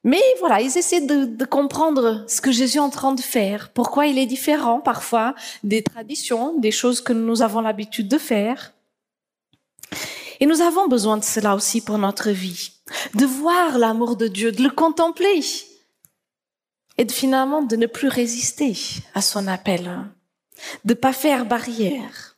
Mais 0.02 0.20
voilà, 0.40 0.60
ils 0.60 0.76
essaient 0.76 1.06
de, 1.06 1.24
de, 1.24 1.44
comprendre 1.44 2.24
ce 2.26 2.40
que 2.40 2.50
Jésus 2.50 2.78
est 2.78 2.80
en 2.80 2.90
train 2.90 3.12
de 3.12 3.20
faire, 3.20 3.70
pourquoi 3.72 4.06
il 4.08 4.18
est 4.18 4.26
différent 4.26 4.80
parfois 4.80 5.36
des 5.62 5.84
traditions, 5.84 6.58
des 6.58 6.72
choses 6.72 7.00
que 7.00 7.12
nous 7.12 7.42
avons 7.42 7.60
l'habitude 7.60 8.08
de 8.08 8.18
faire. 8.18 8.72
Et 10.40 10.46
nous 10.46 10.62
avons 10.62 10.88
besoin 10.88 11.16
de 11.16 11.24
cela 11.24 11.54
aussi 11.54 11.80
pour 11.80 11.98
notre 11.98 12.30
vie, 12.30 12.72
de 13.14 13.24
voir 13.24 13.78
l'amour 13.78 14.16
de 14.16 14.26
Dieu, 14.26 14.50
de 14.50 14.64
le 14.64 14.70
contempler 14.70 15.44
et 16.98 17.04
de 17.04 17.12
finalement 17.12 17.62
de 17.62 17.76
ne 17.76 17.86
plus 17.86 18.08
résister 18.08 18.76
à 19.14 19.22
son 19.22 19.46
appel, 19.46 19.90
de 20.84 20.94
pas 20.94 21.12
faire 21.12 21.46
barrière. 21.46 22.36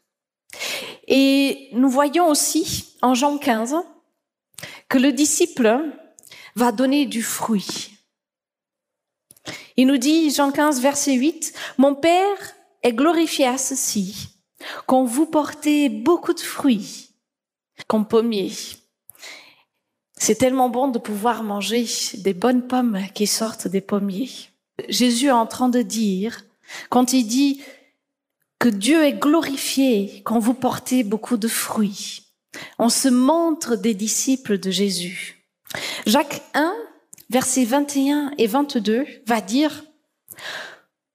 Et 1.07 1.69
nous 1.73 1.89
voyons 1.89 2.29
aussi 2.29 2.97
en 3.03 3.15
Jean 3.15 3.39
15 3.39 3.77
que 4.89 4.99
le 4.99 5.13
disciple 5.13 5.81
va 6.55 6.73
donner 6.73 7.07
du 7.07 7.23
fruit. 7.23 7.93
Il 9.77 9.87
nous 9.87 9.97
dit, 9.97 10.31
Jean 10.31 10.51
15, 10.51 10.81
verset 10.81 11.15
8, 11.15 11.53
Mon 11.79 11.95
Père 11.95 12.55
est 12.83 12.93
glorifié 12.93 13.47
à 13.47 13.59
ceci, 13.59 14.31
quand 14.87 15.05
vous 15.05 15.27
portez 15.27 15.89
beaucoup 15.89 16.35
de 16.35 16.41
fruits 16.41 17.11
comme 17.87 18.07
pommier. 18.07 18.51
C'est 20.17 20.35
tellement 20.35 20.69
bon 20.69 20.89
de 20.89 20.99
pouvoir 20.99 21.45
manger 21.45 21.87
des 22.15 22.35
bonnes 22.35 22.67
pommes 22.67 22.99
qui 23.15 23.29
sortent 23.29 23.69
des 23.69 23.81
pommiers. 23.81 24.31
Jésus 24.89 25.29
est 25.29 25.31
en 25.31 25.47
train 25.47 25.69
de 25.69 25.83
dire, 25.83 26.45
quand 26.91 27.13
il 27.13 27.25
dit 27.25 27.63
que 28.59 28.69
Dieu 28.69 29.05
est 29.05 29.13
glorifié 29.13 30.23
quand 30.25 30.39
vous 30.39 30.55
portez 30.55 31.05
beaucoup 31.05 31.37
de 31.37 31.49
fruits, 31.49 32.23
on 32.79 32.89
se 32.89 33.09
montre 33.09 33.77
des 33.77 33.95
disciples 33.95 34.59
de 34.59 34.71
Jésus. 34.71 35.45
Jacques 36.07 36.43
1, 36.55 36.75
versets 37.31 37.65
21 37.65 38.33
et 38.39 38.47
22 38.47 39.07
va 39.27 39.41
dire, 39.41 39.85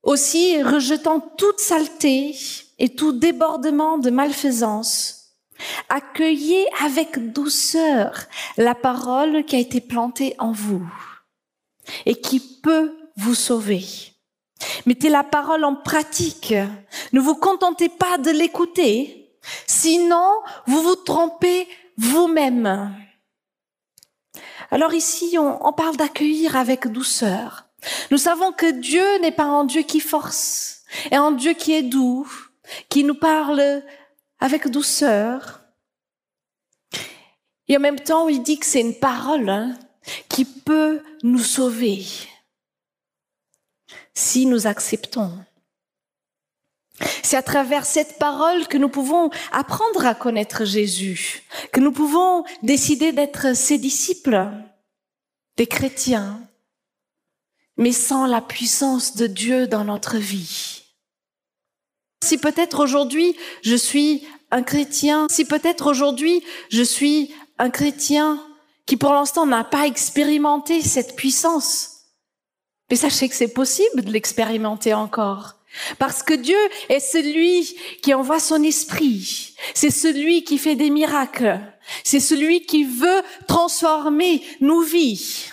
aussi 0.04 0.62
rejetant 0.62 1.20
toute 1.20 1.60
saleté 1.60 2.36
et 2.80 2.90
tout 2.96 3.14
débordement 3.14 3.98
de 3.98 4.10
malfaisance, 4.10 5.24
Accueillez 5.90 6.68
avec 6.84 7.34
douceur 7.34 8.26
la 8.58 8.76
parole 8.76 9.46
qui 9.46 9.56
a 9.56 9.60
été 9.60 9.82
plantée 9.82 10.36
en 10.40 10.52
vous 10.52 10.86
et 12.06 12.16
qui 12.16 12.40
peut 12.62 12.94
vous 13.18 13.36
sauver. 13.36 14.13
Mettez 14.86 15.10
la 15.10 15.24
parole 15.24 15.64
en 15.64 15.76
pratique. 15.76 16.54
Ne 17.12 17.20
vous 17.20 17.36
contentez 17.36 17.90
pas 17.90 18.18
de 18.18 18.32
l'écouter, 18.32 19.32
sinon 19.68 20.30
vous 20.66 20.82
vous 20.82 20.96
trompez 20.96 21.68
vous-même. 21.98 22.96
Alors 24.72 24.94
ici, 24.94 25.38
on, 25.38 25.74
parle 25.74 25.98
d'accueillir 25.98 26.58
avec 26.58 26.88
douceur. 26.88 27.68
Nous 28.12 28.18
savons 28.18 28.52
que 28.52 28.72
Dieu 28.72 29.20
n'est 29.22 29.32
pas 29.32 29.44
un 29.44 29.66
Dieu 29.66 29.84
qui 29.84 30.00
force, 30.00 30.84
et 31.12 31.16
un 31.16 31.32
Dieu 31.32 31.54
qui 31.54 31.74
est 31.74 31.84
doux, 31.84 32.28
qui 32.90 33.04
nous 33.04 33.16
parle 33.16 33.84
avec 34.40 34.70
douceur. 34.70 35.62
Et 37.68 37.78
en 37.78 37.80
même 37.80 38.00
temps, 38.00 38.28
il 38.30 38.42
dit 38.42 38.58
que 38.58 38.66
c'est 38.66 38.82
une 38.82 39.00
parole 39.00 39.50
hein, 39.50 39.76
qui 40.28 40.46
peut 40.46 41.02
nous 41.22 41.40
sauver 41.40 42.04
si 44.14 44.46
nous 44.46 44.68
acceptons. 44.68 45.32
C'est 47.24 47.38
à 47.38 47.42
travers 47.42 47.86
cette 47.86 48.20
parole 48.20 48.68
que 48.68 48.78
nous 48.78 48.90
pouvons 48.90 49.30
apprendre 49.52 50.06
à 50.06 50.14
connaître 50.14 50.64
Jésus, 50.64 51.44
que 51.72 51.80
nous 51.80 51.92
pouvons 51.92 52.44
décider 52.62 53.12
d'être 53.12 53.56
ses 53.56 53.78
disciples, 53.78 54.48
des 55.58 55.68
chrétiens, 55.68 56.42
mais 57.78 57.92
sans 57.92 58.28
la 58.28 58.42
puissance 58.42 59.16
de 59.16 59.28
Dieu 59.28 59.68
dans 59.68 59.84
notre 59.84 60.18
vie. 60.18 60.84
Si 62.24 62.38
peut-être 62.38 62.84
aujourd'hui 62.84 63.36
je 63.64 63.76
suis 63.76 64.26
un 64.52 64.62
chrétien, 64.62 65.28
si 65.30 65.46
peut-être 65.46 65.90
aujourd'hui 65.90 66.44
je 66.70 66.84
suis 66.84 67.34
un 67.58 67.72
chrétien 67.72 68.42
qui 68.86 68.98
pour 68.98 69.14
l'instant 69.14 69.46
n'a 69.46 69.64
pas 69.64 69.88
expérimenté 69.88 70.82
cette 70.82 71.16
puissance, 71.16 71.93
mais 72.94 72.98
sachez 72.98 73.28
que 73.28 73.34
c'est 73.34 73.48
possible 73.48 74.04
de 74.04 74.12
l'expérimenter 74.12 74.94
encore. 74.94 75.56
Parce 75.98 76.22
que 76.22 76.36
Dieu 76.36 76.60
est 76.90 77.00
celui 77.00 77.76
qui 78.04 78.14
envoie 78.14 78.40
son 78.40 78.62
esprit. 78.62 79.56
C'est 79.74 79.90
celui 79.90 80.44
qui 80.44 80.60
fait 80.60 80.76
des 80.76 80.92
miracles. 80.92 81.60
C'est 82.04 82.20
celui 82.20 82.68
qui 82.68 82.84
veut 82.84 83.24
transformer 83.48 84.44
nos 84.62 84.82
vies. 84.82 85.50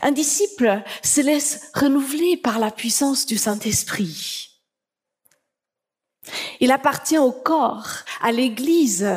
Un 0.00 0.12
disciple 0.12 0.80
se 1.02 1.22
laisse 1.22 1.72
renouveler 1.74 2.36
par 2.36 2.60
la 2.60 2.70
puissance 2.70 3.26
du 3.26 3.36
Saint-Esprit. 3.36 4.60
Il 6.60 6.70
appartient 6.70 7.18
au 7.18 7.32
corps, 7.32 7.88
à 8.22 8.30
l'Église. 8.30 9.10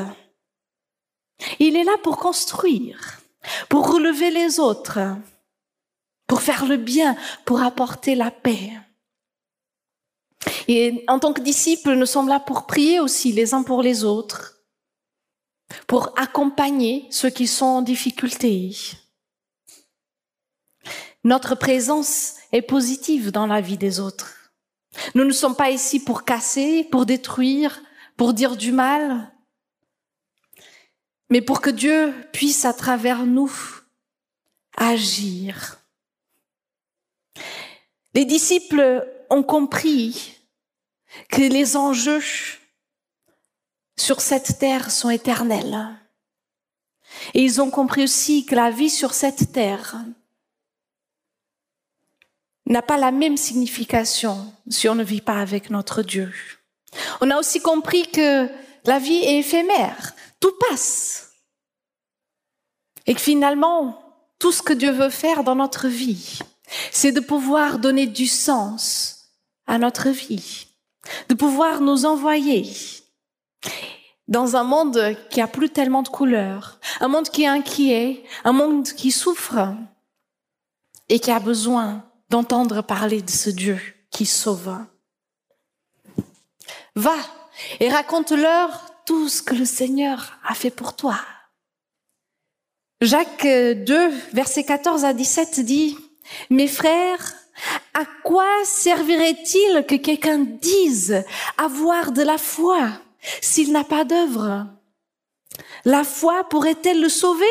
Il 1.59 1.75
est 1.75 1.83
là 1.83 1.97
pour 2.01 2.17
construire, 2.17 3.21
pour 3.69 3.91
relever 3.93 4.31
les 4.31 4.59
autres, 4.59 4.97
pour 6.31 6.41
faire 6.41 6.65
le 6.65 6.77
bien, 6.77 7.17
pour 7.43 7.61
apporter 7.61 8.15
la 8.15 8.31
paix. 8.31 8.71
Et 10.69 11.03
en 11.09 11.19
tant 11.19 11.33
que 11.33 11.41
disciples, 11.41 11.93
nous 11.95 12.05
sommes 12.05 12.29
là 12.29 12.39
pour 12.39 12.67
prier 12.67 13.01
aussi 13.01 13.33
les 13.33 13.53
uns 13.53 13.63
pour 13.63 13.81
les 13.83 14.05
autres, 14.05 14.63
pour 15.87 16.17
accompagner 16.17 17.05
ceux 17.11 17.31
qui 17.31 17.47
sont 17.47 17.65
en 17.65 17.81
difficulté. 17.81 18.73
Notre 21.25 21.53
présence 21.53 22.35
est 22.53 22.61
positive 22.61 23.31
dans 23.31 23.45
la 23.45 23.59
vie 23.59 23.77
des 23.77 23.99
autres. 23.99 24.53
Nous 25.15 25.25
ne 25.25 25.33
sommes 25.33 25.57
pas 25.57 25.69
ici 25.69 25.99
pour 25.99 26.23
casser, 26.23 26.85
pour 26.85 27.05
détruire, 27.05 27.81
pour 28.15 28.33
dire 28.33 28.55
du 28.55 28.71
mal, 28.71 29.33
mais 31.29 31.41
pour 31.41 31.59
que 31.59 31.69
Dieu 31.69 32.13
puisse 32.31 32.63
à 32.63 32.71
travers 32.71 33.25
nous 33.25 33.51
agir. 34.77 35.80
Les 38.13 38.25
disciples 38.25 39.07
ont 39.29 39.43
compris 39.43 40.37
que 41.29 41.41
les 41.41 41.77
enjeux 41.77 42.23
sur 43.97 44.21
cette 44.21 44.59
terre 44.59 44.91
sont 44.91 45.09
éternels. 45.09 45.97
Et 47.33 47.43
ils 47.43 47.61
ont 47.61 47.69
compris 47.69 48.03
aussi 48.03 48.45
que 48.45 48.55
la 48.55 48.71
vie 48.71 48.89
sur 48.89 49.13
cette 49.13 49.51
terre 49.51 49.95
n'a 52.65 52.81
pas 52.81 52.97
la 52.97 53.11
même 53.11 53.37
signification 53.37 54.53
si 54.69 54.87
on 54.87 54.95
ne 54.95 55.03
vit 55.03 55.21
pas 55.21 55.39
avec 55.39 55.69
notre 55.69 56.01
Dieu. 56.01 56.33
On 57.21 57.29
a 57.29 57.37
aussi 57.37 57.61
compris 57.61 58.09
que 58.11 58.49
la 58.85 58.99
vie 58.99 59.23
est 59.23 59.39
éphémère, 59.39 60.13
tout 60.39 60.53
passe. 60.69 61.33
Et 63.07 63.13
que 63.13 63.21
finalement, 63.21 64.01
tout 64.39 64.51
ce 64.51 64.61
que 64.61 64.73
Dieu 64.73 64.91
veut 64.91 65.09
faire 65.09 65.43
dans 65.43 65.55
notre 65.55 65.87
vie, 65.87 66.39
c'est 66.91 67.11
de 67.11 67.19
pouvoir 67.19 67.79
donner 67.79 68.07
du 68.07 68.27
sens 68.27 69.29
à 69.67 69.77
notre 69.77 70.09
vie, 70.09 70.67
de 71.29 71.35
pouvoir 71.35 71.81
nous 71.81 72.05
envoyer 72.05 72.71
dans 74.27 74.55
un 74.55 74.63
monde 74.63 75.15
qui 75.29 75.41
a 75.41 75.47
plus 75.47 75.69
tellement 75.69 76.03
de 76.03 76.07
couleurs, 76.07 76.79
un 76.99 77.07
monde 77.07 77.29
qui 77.29 77.43
est 77.43 77.47
inquiet, 77.47 78.23
un 78.43 78.53
monde 78.53 78.87
qui 78.87 79.11
souffre 79.11 79.75
et 81.09 81.19
qui 81.19 81.31
a 81.31 81.39
besoin 81.39 82.05
d'entendre 82.29 82.81
parler 82.81 83.21
de 83.21 83.29
ce 83.29 83.49
Dieu 83.49 83.79
qui 84.09 84.25
sauve. 84.25 84.77
Va 86.95 87.15
et 87.79 87.89
raconte-leur 87.89 88.91
tout 89.05 89.27
ce 89.27 89.41
que 89.43 89.55
le 89.55 89.65
Seigneur 89.65 90.39
a 90.45 90.53
fait 90.53 90.69
pour 90.69 90.95
toi. 90.95 91.19
Jacques 93.01 93.45
2, 93.45 94.09
versets 94.33 94.63
14 94.63 95.05
à 95.05 95.13
17 95.13 95.59
dit, 95.61 95.97
Mes 96.49 96.67
frères, 96.67 97.33
à 97.93 98.05
quoi 98.23 98.47
servirait-il 98.63 99.85
que 99.85 99.95
quelqu'un 99.95 100.39
dise 100.39 101.23
avoir 101.57 102.11
de 102.11 102.21
la 102.21 102.37
foi 102.37 102.89
s'il 103.41 103.71
n'a 103.71 103.83
pas 103.83 104.03
d'œuvre? 104.03 104.67
La 105.85 106.03
foi 106.03 106.43
pourrait-elle 106.49 107.01
le 107.01 107.09
sauver? 107.09 107.45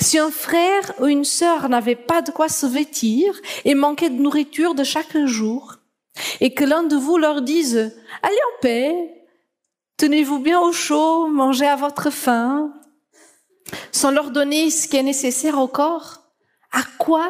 Si 0.00 0.18
un 0.18 0.30
frère 0.30 0.94
ou 1.00 1.06
une 1.06 1.24
sœur 1.24 1.68
n'avait 1.68 1.96
pas 1.96 2.22
de 2.22 2.30
quoi 2.30 2.48
se 2.48 2.66
vêtir 2.66 3.38
et 3.64 3.74
manquait 3.74 4.10
de 4.10 4.20
nourriture 4.20 4.74
de 4.74 4.84
chaque 4.84 5.16
jour, 5.24 5.76
et 6.40 6.54
que 6.54 6.64
l'un 6.64 6.82
de 6.82 6.96
vous 6.96 7.18
leur 7.18 7.42
dise, 7.42 7.94
allez 8.22 8.34
en 8.34 8.60
paix, 8.62 9.26
tenez-vous 9.98 10.38
bien 10.38 10.60
au 10.60 10.72
chaud, 10.72 11.26
mangez 11.26 11.66
à 11.66 11.76
votre 11.76 12.10
faim, 12.10 12.72
sans 13.92 14.10
leur 14.10 14.30
donner 14.30 14.70
ce 14.70 14.88
qui 14.88 14.96
est 14.96 15.02
nécessaire 15.02 15.58
au 15.58 15.68
corps, 15.68 16.22
à 16.72 16.82
quoi 16.98 17.28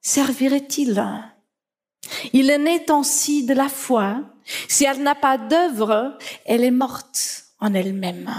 servirait-il? 0.00 1.04
Il 2.32 2.50
est 2.50 2.90
ainsi 2.90 3.44
de 3.44 3.54
la 3.54 3.68
foi. 3.68 4.22
Si 4.68 4.84
elle 4.84 5.02
n'a 5.02 5.14
pas 5.14 5.38
d'œuvre, 5.38 6.18
elle 6.44 6.64
est 6.64 6.70
morte 6.70 7.44
en 7.60 7.74
elle-même. 7.74 8.30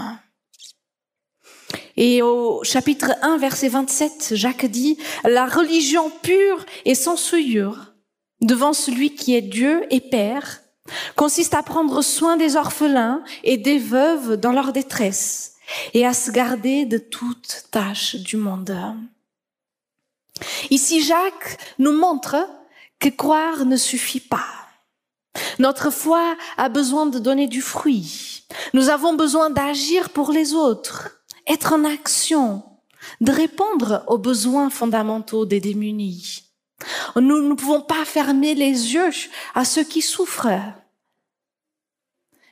Et 1.98 2.22
au 2.22 2.64
chapitre 2.64 3.12
1, 3.22 3.38
verset 3.38 3.70
27, 3.70 4.32
Jacques 4.36 4.66
dit, 4.66 4.98
La 5.24 5.46
religion 5.46 6.10
pure 6.22 6.66
et 6.86 6.96
sans 6.96 7.16
souillure 7.16 7.94
devant 8.42 8.74
celui 8.74 9.14
qui 9.14 9.36
est 9.36 9.42
Dieu 9.42 9.86
et 9.92 10.00
Père 10.02 10.62
consiste 11.16 11.54
à 11.54 11.64
prendre 11.64 12.02
soin 12.02 12.38
des 12.38 12.56
orphelins 12.56 13.24
et 13.44 13.58
des 13.58 13.78
veuves 13.78 14.36
dans 14.38 14.52
leur 14.52 14.74
détresse 14.74 15.56
et 15.94 16.06
à 16.06 16.14
se 16.14 16.32
garder 16.32 16.86
de 16.86 16.98
toute 16.98 17.66
tâche 17.72 18.16
du 18.16 18.36
monde. 18.36 18.76
Ici, 20.70 21.04
Jacques 21.04 21.58
nous 21.80 21.94
montre 21.94 22.38
que 23.00 23.10
croire 23.10 23.66
ne 23.66 23.78
suffit 23.78 24.20
pas. 24.20 24.46
Notre 25.60 25.92
foi 25.92 26.36
a 26.58 26.70
besoin 26.70 27.06
de 27.06 27.20
donner 27.20 27.48
du 27.48 27.62
fruit. 27.62 28.44
Nous 28.74 28.90
avons 28.90 29.14
besoin 29.14 29.50
d'agir 29.50 30.10
pour 30.10 30.32
les 30.32 30.54
autres, 30.54 31.24
être 31.48 31.74
en 31.74 31.86
action, 31.86 32.64
de 33.22 33.32
répondre 33.32 34.04
aux 34.08 34.18
besoins 34.18 34.70
fondamentaux 34.70 35.46
des 35.46 35.60
démunis. 35.60 36.44
Nous 37.16 37.48
ne 37.48 37.54
pouvons 37.54 37.82
pas 37.82 38.06
fermer 38.06 38.56
les 38.56 38.94
yeux 38.94 39.12
à 39.54 39.66
ceux 39.66 39.84
qui 39.84 40.02
souffrent. 40.02 40.48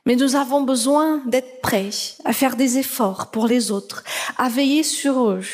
Mais 0.06 0.16
nous 0.16 0.34
avons 0.34 0.62
besoin 0.62 1.18
d'être 1.26 1.60
prêts 1.60 1.90
à 2.24 2.32
faire 2.32 2.56
des 2.56 2.78
efforts 2.78 3.30
pour 3.30 3.46
les 3.46 3.70
autres, 3.70 4.02
à 4.38 4.48
veiller 4.48 4.82
sur 4.82 5.30
eux, 5.30 5.44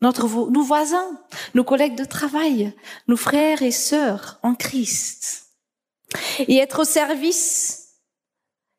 notre, 0.00 0.26
nos 0.50 0.62
voisins, 0.62 1.20
nos 1.54 1.64
collègues 1.64 1.96
de 1.96 2.04
travail, 2.04 2.74
nos 3.06 3.16
frères 3.16 3.62
et 3.62 3.70
sœurs 3.70 4.38
en 4.42 4.54
Christ. 4.54 5.46
Et 6.38 6.56
être 6.56 6.80
au 6.80 6.84
service 6.84 7.90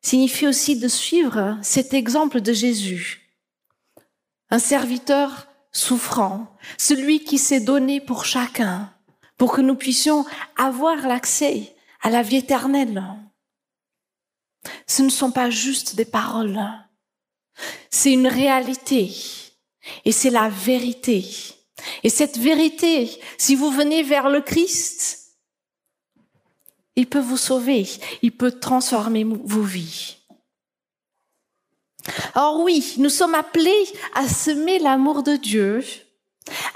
signifie 0.02 0.46
aussi 0.46 0.78
de 0.78 0.88
suivre 0.88 1.58
cet 1.62 1.94
exemple 1.94 2.40
de 2.40 2.52
Jésus. 2.52 3.30
Un 4.50 4.58
serviteur 4.58 5.46
souffrant, 5.70 6.54
celui 6.76 7.24
qui 7.24 7.38
s'est 7.38 7.60
donné 7.60 8.00
pour 8.00 8.24
chacun, 8.24 8.92
pour 9.38 9.52
que 9.52 9.60
nous 9.60 9.76
puissions 9.76 10.26
avoir 10.56 11.06
l'accès 11.06 11.74
à 12.02 12.10
la 12.10 12.22
vie 12.22 12.36
éternelle. 12.36 13.02
Ce 14.86 15.02
ne 15.02 15.08
sont 15.08 15.30
pas 15.30 15.50
juste 15.50 15.94
des 15.94 16.04
paroles, 16.04 16.60
c'est 17.90 18.12
une 18.12 18.28
réalité 18.28 19.12
et 20.04 20.12
c'est 20.12 20.30
la 20.30 20.48
vérité. 20.48 21.24
Et 22.02 22.08
cette 22.08 22.38
vérité, 22.38 23.10
si 23.38 23.54
vous 23.54 23.70
venez 23.70 24.02
vers 24.02 24.28
le 24.28 24.40
Christ, 24.40 25.36
il 26.96 27.08
peut 27.08 27.20
vous 27.20 27.36
sauver, 27.36 27.86
il 28.20 28.32
peut 28.32 28.52
transformer 28.52 29.24
vos 29.24 29.62
vies. 29.62 30.16
Alors 32.34 32.60
oui, 32.60 32.94
nous 32.98 33.08
sommes 33.08 33.34
appelés 33.34 33.84
à 34.14 34.28
semer 34.28 34.78
l'amour 34.78 35.22
de 35.22 35.36
Dieu, 35.36 35.84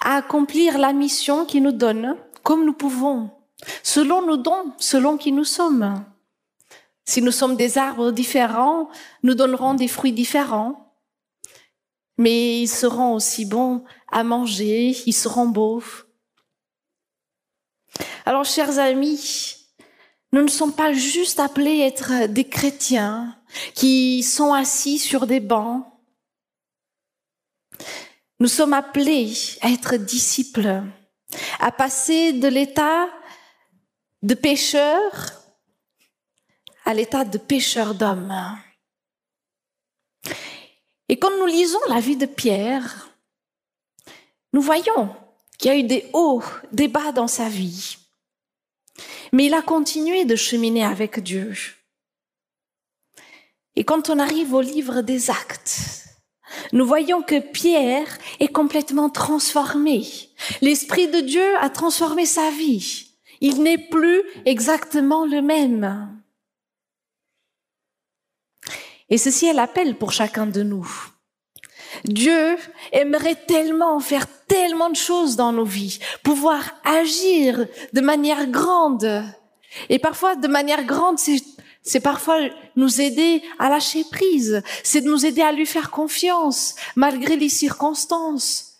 à 0.00 0.16
accomplir 0.16 0.78
la 0.78 0.92
mission 0.92 1.44
qu'il 1.44 1.62
nous 1.62 1.72
donne 1.72 2.16
comme 2.42 2.64
nous 2.64 2.72
pouvons, 2.72 3.30
selon 3.82 4.24
nos 4.24 4.36
dons, 4.36 4.72
selon 4.78 5.16
qui 5.16 5.32
nous 5.32 5.44
sommes. 5.44 6.04
Si 7.04 7.22
nous 7.22 7.32
sommes 7.32 7.56
des 7.56 7.76
arbres 7.76 8.12
différents, 8.12 8.88
nous 9.22 9.34
donnerons 9.34 9.74
des 9.74 9.88
fruits 9.88 10.12
différents, 10.12 10.85
mais 12.18 12.62
ils 12.62 12.68
seront 12.68 13.14
aussi 13.14 13.44
bons 13.44 13.84
à 14.10 14.24
manger, 14.24 14.96
ils 15.06 15.12
seront 15.12 15.48
beaux. 15.48 15.82
Alors, 18.24 18.44
chers 18.44 18.78
amis, 18.78 19.56
nous 20.32 20.42
ne 20.42 20.48
sommes 20.48 20.74
pas 20.74 20.92
juste 20.92 21.40
appelés 21.40 21.82
à 21.82 21.86
être 21.86 22.26
des 22.26 22.48
chrétiens 22.48 23.38
qui 23.74 24.22
sont 24.22 24.52
assis 24.52 24.98
sur 24.98 25.26
des 25.26 25.40
bancs. 25.40 25.86
Nous 28.40 28.48
sommes 28.48 28.74
appelés 28.74 29.32
à 29.62 29.70
être 29.70 29.96
disciples 29.96 30.82
à 31.58 31.72
passer 31.72 32.32
de 32.32 32.48
l'état 32.48 33.08
de 34.22 34.34
pécheur 34.34 35.32
à 36.84 36.94
l'état 36.94 37.24
de 37.24 37.38
pécheur 37.38 37.94
d'homme. 37.94 38.32
Et 41.08 41.18
quand 41.18 41.30
nous 41.38 41.46
lisons 41.46 41.78
la 41.88 42.00
vie 42.00 42.16
de 42.16 42.26
Pierre, 42.26 43.10
nous 44.52 44.60
voyons 44.60 45.14
qu'il 45.58 45.70
y 45.70 45.74
a 45.74 45.78
eu 45.78 45.84
des 45.84 46.06
hauts, 46.12 46.42
des 46.72 46.88
bas 46.88 47.12
dans 47.12 47.28
sa 47.28 47.48
vie. 47.48 47.96
Mais 49.32 49.46
il 49.46 49.54
a 49.54 49.62
continué 49.62 50.24
de 50.24 50.36
cheminer 50.36 50.84
avec 50.84 51.20
Dieu. 51.20 51.54
Et 53.76 53.84
quand 53.84 54.10
on 54.10 54.18
arrive 54.18 54.54
au 54.54 54.60
livre 54.60 55.02
des 55.02 55.30
actes, 55.30 56.06
nous 56.72 56.86
voyons 56.86 57.22
que 57.22 57.38
Pierre 57.38 58.18
est 58.40 58.48
complètement 58.48 59.10
transformé. 59.10 60.06
L'Esprit 60.62 61.08
de 61.08 61.20
Dieu 61.20 61.56
a 61.58 61.70
transformé 61.70 62.24
sa 62.24 62.50
vie. 62.50 63.10
Il 63.40 63.62
n'est 63.62 63.78
plus 63.78 64.22
exactement 64.44 65.26
le 65.26 65.42
même. 65.42 66.16
Et 69.08 69.18
ceci 69.18 69.46
est 69.46 69.52
l'appel 69.52 69.96
pour 69.96 70.12
chacun 70.12 70.46
de 70.46 70.62
nous. 70.62 70.88
Dieu 72.04 72.56
aimerait 72.92 73.36
tellement 73.46 74.00
faire 74.00 74.26
tellement 74.46 74.90
de 74.90 74.96
choses 74.96 75.36
dans 75.36 75.52
nos 75.52 75.64
vies, 75.64 75.98
pouvoir 76.22 76.74
agir 76.84 77.66
de 77.92 78.00
manière 78.00 78.46
grande. 78.46 79.24
Et 79.88 79.98
parfois, 79.98 80.36
de 80.36 80.48
manière 80.48 80.84
grande, 80.84 81.18
c'est 81.18 82.00
parfois 82.00 82.38
nous 82.76 83.00
aider 83.00 83.42
à 83.58 83.68
lâcher 83.68 84.04
prise, 84.10 84.62
c'est 84.82 85.00
de 85.00 85.08
nous 85.08 85.26
aider 85.26 85.42
à 85.42 85.52
lui 85.52 85.66
faire 85.66 85.90
confiance 85.90 86.74
malgré 86.96 87.36
les 87.36 87.48
circonstances. 87.48 88.72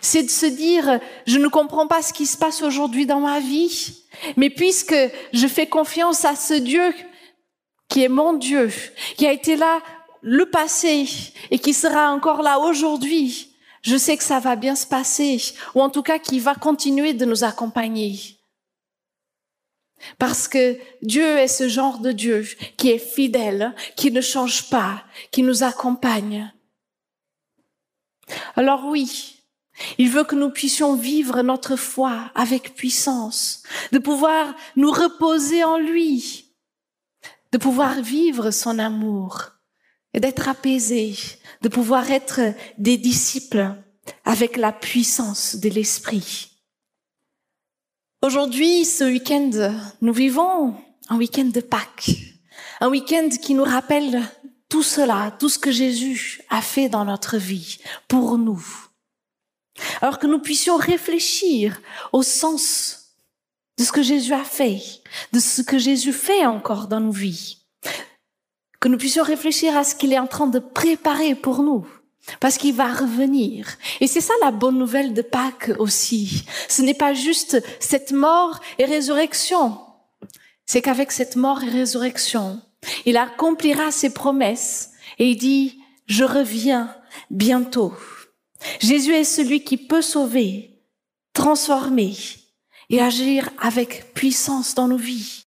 C'est 0.00 0.22
de 0.22 0.30
se 0.30 0.46
dire, 0.46 1.00
je 1.26 1.38
ne 1.38 1.48
comprends 1.48 1.86
pas 1.86 2.02
ce 2.02 2.12
qui 2.12 2.26
se 2.26 2.38
passe 2.38 2.62
aujourd'hui 2.62 3.06
dans 3.06 3.20
ma 3.20 3.40
vie, 3.40 4.04
mais 4.36 4.50
puisque 4.50 4.96
je 5.32 5.46
fais 5.46 5.66
confiance 5.66 6.24
à 6.24 6.34
ce 6.34 6.54
Dieu 6.54 6.94
qui 7.88 8.02
est 8.02 8.08
mon 8.08 8.34
Dieu, 8.34 8.70
qui 9.16 9.26
a 9.26 9.32
été 9.32 9.56
là 9.56 9.80
le 10.22 10.46
passé 10.46 11.08
et 11.50 11.58
qui 11.58 11.72
sera 11.72 12.12
encore 12.12 12.42
là 12.42 12.58
aujourd'hui, 12.58 13.56
je 13.82 13.96
sais 13.96 14.16
que 14.16 14.24
ça 14.24 14.40
va 14.40 14.56
bien 14.56 14.74
se 14.74 14.86
passer, 14.86 15.40
ou 15.74 15.82
en 15.82 15.90
tout 15.90 16.02
cas 16.02 16.18
qu'il 16.18 16.40
va 16.40 16.54
continuer 16.54 17.14
de 17.14 17.24
nous 17.24 17.44
accompagner. 17.44 18.36
Parce 20.18 20.48
que 20.48 20.78
Dieu 21.02 21.38
est 21.38 21.48
ce 21.48 21.68
genre 21.68 22.00
de 22.00 22.12
Dieu 22.12 22.46
qui 22.76 22.90
est 22.90 22.98
fidèle, 22.98 23.74
qui 23.96 24.10
ne 24.10 24.20
change 24.20 24.68
pas, 24.68 25.04
qui 25.30 25.42
nous 25.42 25.62
accompagne. 25.62 26.52
Alors 28.56 28.86
oui, 28.86 29.36
il 29.98 30.10
veut 30.10 30.24
que 30.24 30.34
nous 30.34 30.50
puissions 30.50 30.96
vivre 30.96 31.42
notre 31.42 31.76
foi 31.76 32.30
avec 32.34 32.74
puissance, 32.74 33.62
de 33.92 33.98
pouvoir 33.98 34.54
nous 34.74 34.90
reposer 34.90 35.62
en 35.64 35.78
lui, 35.78 36.45
de 37.56 37.58
pouvoir 37.58 38.02
vivre 38.02 38.50
son 38.50 38.78
amour 38.78 39.52
et 40.12 40.20
d'être 40.20 40.46
apaisés, 40.46 41.16
de 41.62 41.70
pouvoir 41.70 42.10
être 42.10 42.52
des 42.76 42.98
disciples 42.98 43.74
avec 44.26 44.58
la 44.58 44.72
puissance 44.72 45.56
de 45.56 45.70
l'Esprit. 45.70 46.50
Aujourd'hui, 48.20 48.84
ce 48.84 49.04
week-end, 49.04 49.72
nous 50.02 50.12
vivons 50.12 50.76
un 51.08 51.16
week-end 51.16 51.46
de 51.46 51.62
Pâques, 51.62 52.10
un 52.80 52.90
week-end 52.90 53.30
qui 53.40 53.54
nous 53.54 53.64
rappelle 53.64 54.20
tout 54.68 54.82
cela, 54.82 55.34
tout 55.38 55.48
ce 55.48 55.58
que 55.58 55.72
Jésus 55.72 56.42
a 56.50 56.60
fait 56.60 56.90
dans 56.90 57.06
notre 57.06 57.38
vie 57.38 57.78
pour 58.06 58.36
nous. 58.36 58.62
Alors 60.02 60.18
que 60.18 60.26
nous 60.26 60.40
puissions 60.40 60.76
réfléchir 60.76 61.80
au 62.12 62.22
sens 62.22 63.05
de 63.78 63.84
ce 63.84 63.92
que 63.92 64.02
Jésus 64.02 64.32
a 64.32 64.44
fait, 64.44 64.80
de 65.32 65.38
ce 65.38 65.62
que 65.62 65.78
Jésus 65.78 66.12
fait 66.12 66.46
encore 66.46 66.88
dans 66.88 67.00
nos 67.00 67.12
vies. 67.12 67.58
Que 68.80 68.88
nous 68.88 68.98
puissions 68.98 69.24
réfléchir 69.24 69.76
à 69.76 69.84
ce 69.84 69.94
qu'il 69.94 70.12
est 70.12 70.18
en 70.18 70.26
train 70.26 70.46
de 70.46 70.58
préparer 70.58 71.34
pour 71.34 71.62
nous. 71.62 71.86
Parce 72.40 72.58
qu'il 72.58 72.74
va 72.74 72.92
revenir. 72.92 73.76
Et 74.00 74.06
c'est 74.06 74.20
ça 74.20 74.34
la 74.42 74.50
bonne 74.50 74.78
nouvelle 74.78 75.14
de 75.14 75.22
Pâques 75.22 75.70
aussi. 75.78 76.44
Ce 76.68 76.82
n'est 76.82 76.94
pas 76.94 77.14
juste 77.14 77.62
cette 77.78 78.10
mort 78.12 78.60
et 78.78 78.84
résurrection. 78.84 79.78
C'est 80.66 80.82
qu'avec 80.82 81.12
cette 81.12 81.36
mort 81.36 81.62
et 81.62 81.68
résurrection, 81.68 82.60
il 83.04 83.16
accomplira 83.16 83.92
ses 83.92 84.12
promesses 84.12 84.90
et 85.18 85.30
il 85.30 85.36
dit, 85.36 85.78
je 86.06 86.24
reviens 86.24 86.94
bientôt. 87.30 87.94
Jésus 88.80 89.12
est 89.12 89.24
celui 89.24 89.62
qui 89.62 89.76
peut 89.76 90.02
sauver, 90.02 90.82
transformer 91.32 92.16
et 92.90 93.00
agir 93.00 93.50
avec 93.58 94.12
puissance 94.14 94.74
dans 94.74 94.88
nos 94.88 94.96
vies. 94.96 95.42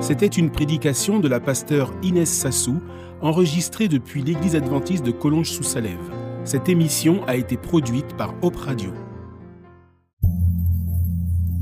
C'était 0.00 0.26
une 0.26 0.50
prédication 0.50 1.20
de 1.20 1.28
la 1.28 1.40
pasteur 1.40 1.94
Inès 2.02 2.28
Sassou, 2.28 2.80
enregistrée 3.20 3.88
depuis 3.88 4.20
l'église 4.22 4.56
adventiste 4.56 5.06
de 5.06 5.12
Collonges-sous-Salève. 5.12 6.12
Cette 6.44 6.68
émission 6.68 7.24
a 7.26 7.36
été 7.36 7.56
produite 7.56 8.16
par 8.16 8.34
Op 8.42 8.56
Radio. 8.56 8.92